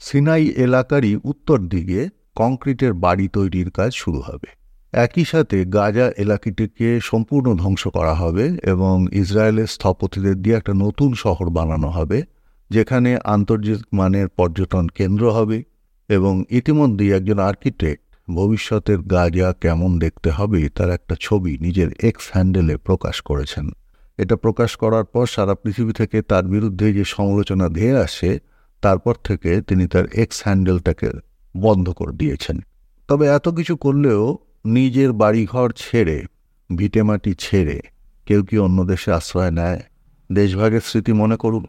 [0.00, 2.00] সিনাই এলাকারই উত্তর দিকে
[2.34, 4.48] কংক্রিটের বাড়ি তৈরির কাজ শুরু হবে।
[4.92, 11.46] একই সাথে গাজা এলাকাটিকে সম্পূর্ণ ধ্বংস করা হবে এবং ইসরায়েলের স্থপতিদের দিয়ে একটা নতুন শহর
[11.50, 12.18] বানানো হবে,
[12.70, 15.58] যেখানে আন্তর্জাতিক মানের পর্যটন কেন্দ্র হবে।
[16.10, 22.76] এবং ইতিমধ্যেই একজন আর্কিটেক্ট ভবিষ্যতের গাজা কেমন দেখতে হবে তার একটা ছবি নিজের এক্স হ্যান্ডেলে
[22.76, 23.70] প্রকাশ করেছেন।
[24.18, 28.38] এটা প্রকাশ করার পর সারা পৃথিবী থেকে তার বিরুদ্ধে যে সমালোচনা ধেয়ে আসে,
[28.80, 31.10] তারপর থেকে তিনি তার এক্স হ্যান্ডেলটাকে
[31.56, 32.60] বন্ধ করে দিয়েছেন।
[33.08, 36.24] তবে এত কিছু করলেও নিজের বাড়িঘর ছেড়ে,
[36.76, 37.80] ভিটেমাটি ছেড়ে
[38.26, 39.80] কেউ কি অন্য দেশে আশ্রয় নেয়?
[40.32, 41.66] দেশভাগের স্মৃতি মনে করুন।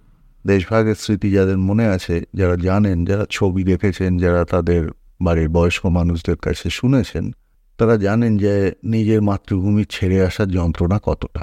[0.48, 4.90] দেশভাগের স্মৃতি যাদের মনে আছে, যারা জানেন, যারা ছবি দেখেছেন, যারা তাদের
[5.22, 7.32] বাড়ির বয়স্ক মানুষদের কাছে শুনেছেন,
[7.78, 11.42] তারা জানেন যে নিজের মাতৃভূমি ছেড়ে আসার যন্ত্রণা কতটা।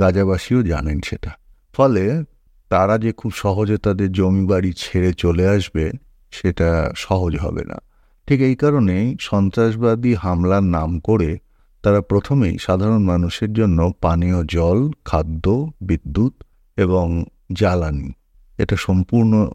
[0.00, 1.30] গাজাবাসীও জানেন সেটা।
[1.72, 2.24] ফলে
[2.68, 5.92] তারা যে খুব সহজে তাদের জমি বাড়ি ছেড়ে চলে আসবে,
[6.30, 7.76] সেটা সহজ হবে না।
[8.26, 11.38] ঠিক এই কারণেই সন্ত্রাসবাদী হামলার নাম করে
[11.82, 16.32] তারা প্রথমেই সাধারণ মানুষের জন্য পানীয় জল, খাদ্য, বিদ্যুৎ
[16.76, 18.12] এবং জ্বালানি
[18.58, 19.50] এটা সম্পূর্ণ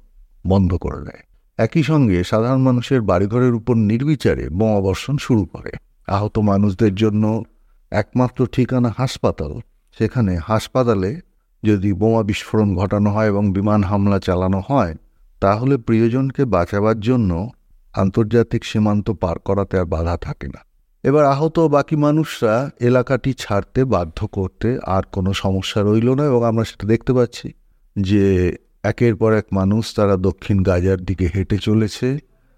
[0.48, 1.24] বন্ধ করে দেয়।
[1.58, 5.72] একই সঙ্গে সাধারণ মানুষের বাড়িঘরের উপর নির্বিচারে বোমাবর্ষণ শুরু করে।
[6.08, 7.44] আহত মানুষদের জন্য
[7.92, 9.60] একমাত্র ঠিকানা হাসপাতাল।
[9.98, 11.22] সেখানে হাসপাতালে
[11.64, 14.96] যদি বোমা বিস্ফোরণ ঘটানো হয় এবং বিমান হামলা চালানো হয়,
[15.40, 17.50] তাহলে প্রিয়জনকে বাঁচাবার জন্য
[17.94, 20.68] আন্তর্জাতিক সীমান্ত পার করাতে আর বাধা থাকে না।
[21.04, 26.64] এবার আহত বাকি মানুষরা এলাকাটি ছাড়তে বাধ্য করতে আর কোনো সমস্যা রইল না এবং আমরা
[26.64, 27.54] সেটা দেখতে পাচ্ছি
[28.02, 28.56] যে
[28.90, 32.08] একের পর এক মানুষ তারা দক্ষিণ গাজার দিকে হেঁটে চলেছে,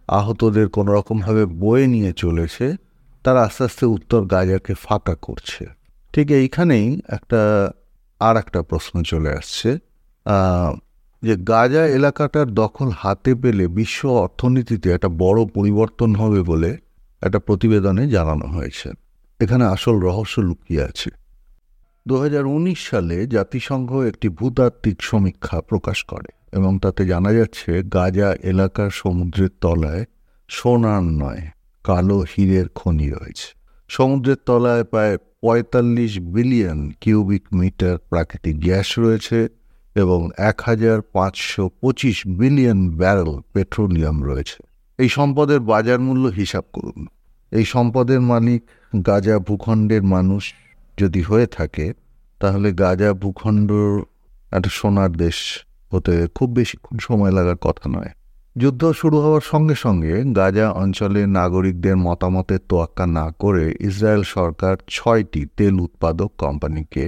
[0.08, 2.66] আহতদের কোনো রকমভাবে বয়ে নিয়ে চলেছে,
[3.26, 5.64] তারা আস্তে আস্তে উত্তর গাজাকে ফাঁকা করছে।
[6.14, 7.42] ঠিক এইখানেই একটা
[8.22, 9.70] আর একটা প্রশ্ন চলে আসছে
[11.24, 16.72] যে গাজা এলাকাটার দখল হাতে পেলে বিশ্ব অর্থনীতিতে একটা বড় পরিবর্তন হবে বলে
[17.22, 18.90] একটা প্রতিবেদনে জানানো হয়েছে।
[19.40, 21.10] এখানে আসল রহস্য লুকিয়ে আছে।
[22.45, 29.49] উনিশ সালে জাতিসংঘ একটি ভূতাত্ত্বিক সমীক্ষা প্রকাশ করে এবং তাতে জানা যাচ্ছে গাজা এলাকার সমুদ্রের
[29.62, 30.05] তলায়
[30.47, 31.47] সোনার নয়,
[31.84, 39.49] কালো হীরের খনি রয়েছে। সমুদ্রের তলায় প্রায় পঁয়তাল্লিশ বিলিয়ন কিউবিক মিটার প্রাকৃতিক গ্যাস রয়েছে
[39.95, 44.64] এবং এক হাজার পাঁচশো পঁচিশ বিলিয়ন ব্যারেল পেট্রোলিয়াম রয়েছে।
[44.97, 47.07] এই সম্পদের বাজার মূল্য হিসাব করুন।
[47.51, 48.64] এই সম্পদের মালিক
[49.05, 50.53] গাজা ভূখণ্ডের মানুষ।
[51.02, 51.86] যদি হয়ে থাকে,
[52.41, 53.70] তাহলে গাজা ভূখণ্ড
[54.52, 55.38] একটা সোনার দেশ
[55.91, 58.12] হতে খুব বেশিক্ষণ সময় লাগার কথা নয়।
[58.56, 65.41] যুদ্ধ শুরু হওয়ার সঙ্গে সঙ্গে গাজা অঞ্চলের নাগরিকদের মতামতের তোয়াক্কা না করে ইসরায়েল সরকার ছয়টি
[65.58, 67.06] তেল উৎপাদক কোম্পানিকে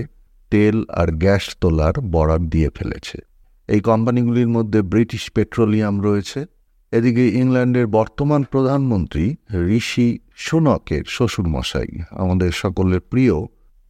[0.52, 3.18] তেল আর গ্যাস তোলার বরাদ দিয়ে ফেলেছে।
[3.70, 6.40] এই কোম্পানিগুলির মধ্যে ব্রিটিশ পেট্রোলিয়াম রয়েছে।
[6.94, 9.26] এদিকে ইংল্যান্ডের বর্তমান প্রধানমন্ত্রী
[9.78, 13.36] ঋষি সুনকের শ্বশুরমশাই, আমাদের সকলের প্রিয়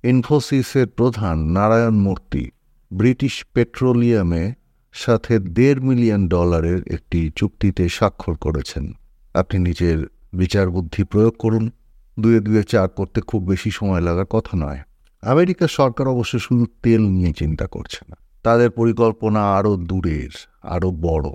[0.04, 2.50] ইনফোসিসের প্রধান নারায়ণ মূর্তি
[2.94, 4.54] ব্রিটিশ পেট্রোলিয়ামে
[4.94, 8.94] সাথে দেড় মিলিয়ন ডলারের একটি চুক্তিতে স্বাক্ষর করেছেন।
[9.34, 11.72] আপনি নিজের বিচার বুদ্ধি প্রয়োগ করুন।
[12.20, 14.80] দুয়ে দুয়ে চার করতে খুব বেশি সময় লাগার কথা নয়।
[15.22, 20.30] আমেরিকা সরকার অবশ্য শুধু তেল নিয়ে চিন্তা করছে না। তাদের পরিকল্পনা আরও দূরের,
[20.62, 21.30] আরও বড়।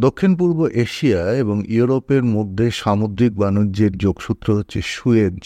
[0.00, 5.38] দক্ষিণ পূর্ব এশিয়া এবং ইউরোপের মধ্যে সামুদ্রিক বাণিজ্যের যোগসূত্র হচ্ছে সুয়েজ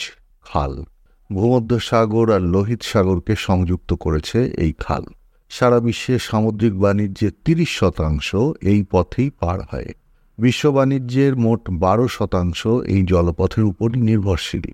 [0.43, 0.85] খাল।
[1.33, 5.05] ভূমধ্য সাগর আর লোহিত সাগরকে সংযুক্ত করেছে এই খাল।
[5.51, 9.91] সারা বিশ্বে সামুদ্রিক বাণিজ্যের তিরিশ শতাংশ এই পথেই পার হয়।
[10.39, 14.67] বিশ্ব বাণিজ্যের মোট বারো শতাংশ এই জলপথের উপরই নির্ভরশীল।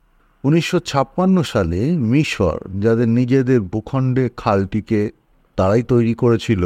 [0.45, 5.11] উনিশশো ছাপ্পান্ন সালে মিশর, যাদের নিজেদের ভূখণ্ডে খালটিকে
[5.57, 6.63] তারাই তৈরি করেছিল,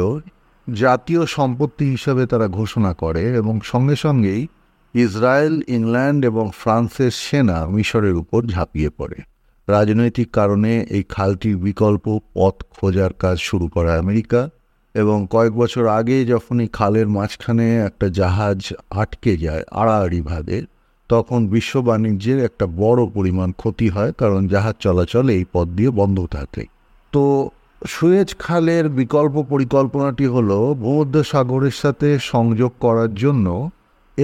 [0.73, 4.47] জাতীয় সম্পত্তি হিসাবে তারা ঘোষণা করে এবং সঙ্গে সঙ্গেই
[4.93, 9.19] ইসরায়েল, ইংল্যান্ড এবং ফ্রান্সের সেনা মিশরের উপর ঝাঁপিয়ে পড়ে।
[9.67, 14.49] রাজনৈতিক কারণে এই খালটির বিকল্প পথ খোঁজার কাজ শুরু করে আমেরিকা
[14.93, 20.65] এবং কয়েক বছর আগে যখন এই খালের মাঝখানে একটা জাহাজ আটকে যায় আড়াআড়িভাবে
[21.09, 26.27] তখন বিশ্ব বাণিজ্যের একটা বড় পরিমাণ ক্ষতি হয় কারণ জাহাজ চলাচল এই পথ দিয়ে বন্ধ
[26.31, 26.65] থাকে।
[27.13, 27.49] তো
[27.87, 33.69] সুয়েজ খালের বিকল্প পরিকল্পনাটি হলো ভূমধ্য সাগরের সাথে সংযোগ করার জন্য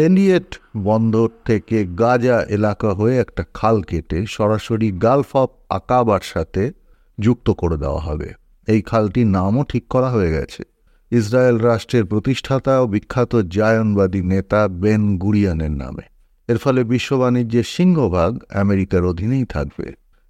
[0.06, 6.72] এলিয়েট বন্দর থেকে গাজা এলাকা হয়ে একটা খাল কেটে সরাসরি গালফ অফ আকাবার সাথে
[7.20, 8.30] যুক্ত করে দেওয়া হবে।
[8.68, 10.64] এই খালটির নামও ঠিক করা হয়ে গেছে।
[11.12, 16.02] ইসরায়েল রাষ্ট্রের প্রতিষ্ঠাতা ও বিখ্যাত জায়নবাদী নেতা বেন গুরিয়ানের নামে।
[16.48, 19.88] এর ফলে বিশ্ব বাণিজ্যের সিংহভাগ আমেরিকার অধীনেই থাকবে।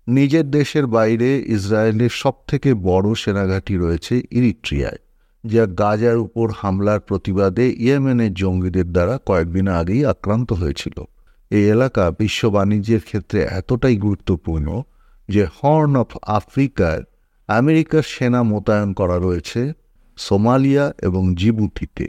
[0.07, 5.01] নিজের দেশের বাইরে ইসরায়েলের সবথেকে বড় সেনাঘাঁটি রয়েছে ইরিট্রিয়ায়।
[5.43, 11.03] যা গাজার উপর হামলার প্রতিবাদে ইয়েমেনের জঙ্গিদের দ্বারা কয়েকদিন আগেই আক্রান্ত হয়েছিল।
[11.51, 14.81] এই এলাকা বিশ্ব বাণিজ্যের ক্ষেত্রে এতটাই গুরুত্বপূর্ণ
[15.29, 17.03] যে হর্ন অফ আফ্রিকার
[17.47, 19.73] আমেরিকার সেনা মোতায়েন করা রয়েছে
[20.17, 22.07] সোমালিয়া এবং জিবুতিতে।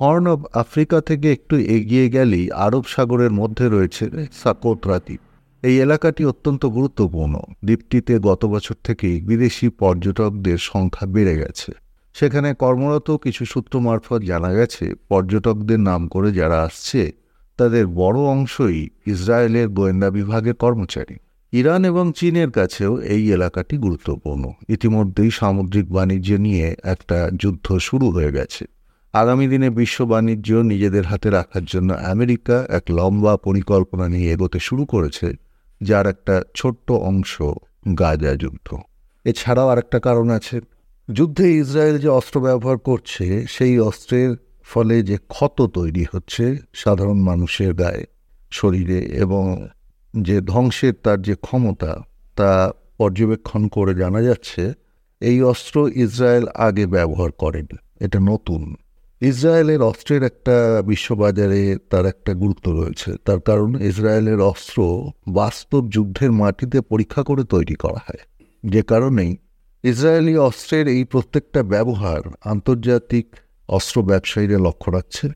[0.00, 4.04] হর্ন অব আফ্রিকা থেকে একটু এগিয়ে গেলেই আরব সাগরের মধ্যে রয়েছে
[4.42, 5.20] সাকোত্রা দ্বীপ
[5.62, 11.72] এই এলাকাটি অত্যন্ত গুরুত্বপূর্ণ। দ্বীপটিতে গত বছর থেকেই বিদেশি পর্যটকদের সংখ্যা বেড়ে গেছে।
[12.18, 17.12] সেখানে কর্মরত কিছু সূত্র মারফত জানা গেছে, পর্যটকদের নাম করে যারা আসছে,
[17.56, 21.16] তাদের বড় অংশই ইসরায়েলের গোয়েন্দা বিভাগের কর্মচারী।
[21.52, 28.32] ইরান এবং চীনের কাছেও এই এলাকাটি গুরুত্বপূর্ণ। ইতিমধ্যেই সামুদ্রিক বাণিজ্য নিয়ে একটা যুদ্ধ শুরু হয়ে
[28.32, 28.64] গেছে।
[29.12, 34.84] আগামী দিনে বিশ্ব বাণিজ্য নিজেদের হাতে রাখার জন্য আমেরিকা এক লম্বা পরিকল্পনা নিয়ে এগোতে শুরু
[34.84, 35.32] করেছে,
[35.80, 37.42] যার একটা ছোট্ট অংশ
[37.98, 38.68] গাজা যুদ্ধ।
[39.24, 40.60] এছাড়াও আরেকটা কারণ আছে।
[41.12, 47.74] যুদ্ধে ইসরায়েল যে অস্ত্র ব্যবহার করছে, সেই অস্ত্রের ফলে যে ক্ষত তৈরি হচ্ছে সাধারণ মানুষের
[47.74, 48.04] গায়ে,
[48.50, 49.68] শরীরে এবং
[50.20, 52.00] যে ধ্বংসের তার যে ক্ষমতা,
[52.36, 54.72] তা পর্যবেক্ষণ করে জানা যাচ্ছে,
[55.20, 57.66] এই অস্ত্র ইসরায়েল আগে ব্যবহার করেন।
[58.00, 58.74] এটা নতুন।
[59.20, 66.80] ইসরায়েলের অস্ত্রের একটা বিশ্ববাজারে তার একটা গুরুত্ব রয়েছে। তার কারণ, ইসরায়েলের অস্ত্র বাস্তব যুদ্ধের মাটিতে
[66.80, 68.18] পরীক্ষা করে তৈরি করা হয়।
[68.70, 69.36] যে কারণেই
[69.84, 73.26] ইসরায়েলি অস্ত্রের এই প্রত্যেকটা ব্যবহার আন্তর্জাতিক
[73.68, 75.28] অস্ত্র ব্যবসায়ীরা লক্ষ্য রাখছে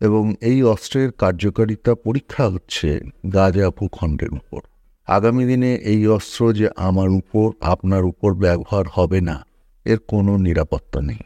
[0.00, 3.00] এবং এই অস্ত্রের কার্যকারিতা পরীক্ষা হচ্ছে
[3.32, 4.60] গাজা ভূখণ্ডের উপর।
[5.06, 9.46] আগামী দিনে এই অস্ত্র যে আমার উপর, আপনার উপর ব্যবহার হবে না,
[9.84, 11.18] এর কোনো নিরাপত্তা নেই।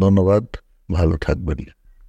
[0.00, 0.46] ধন্যবাদ,
[0.92, 1.77] ভালো থাকবেন।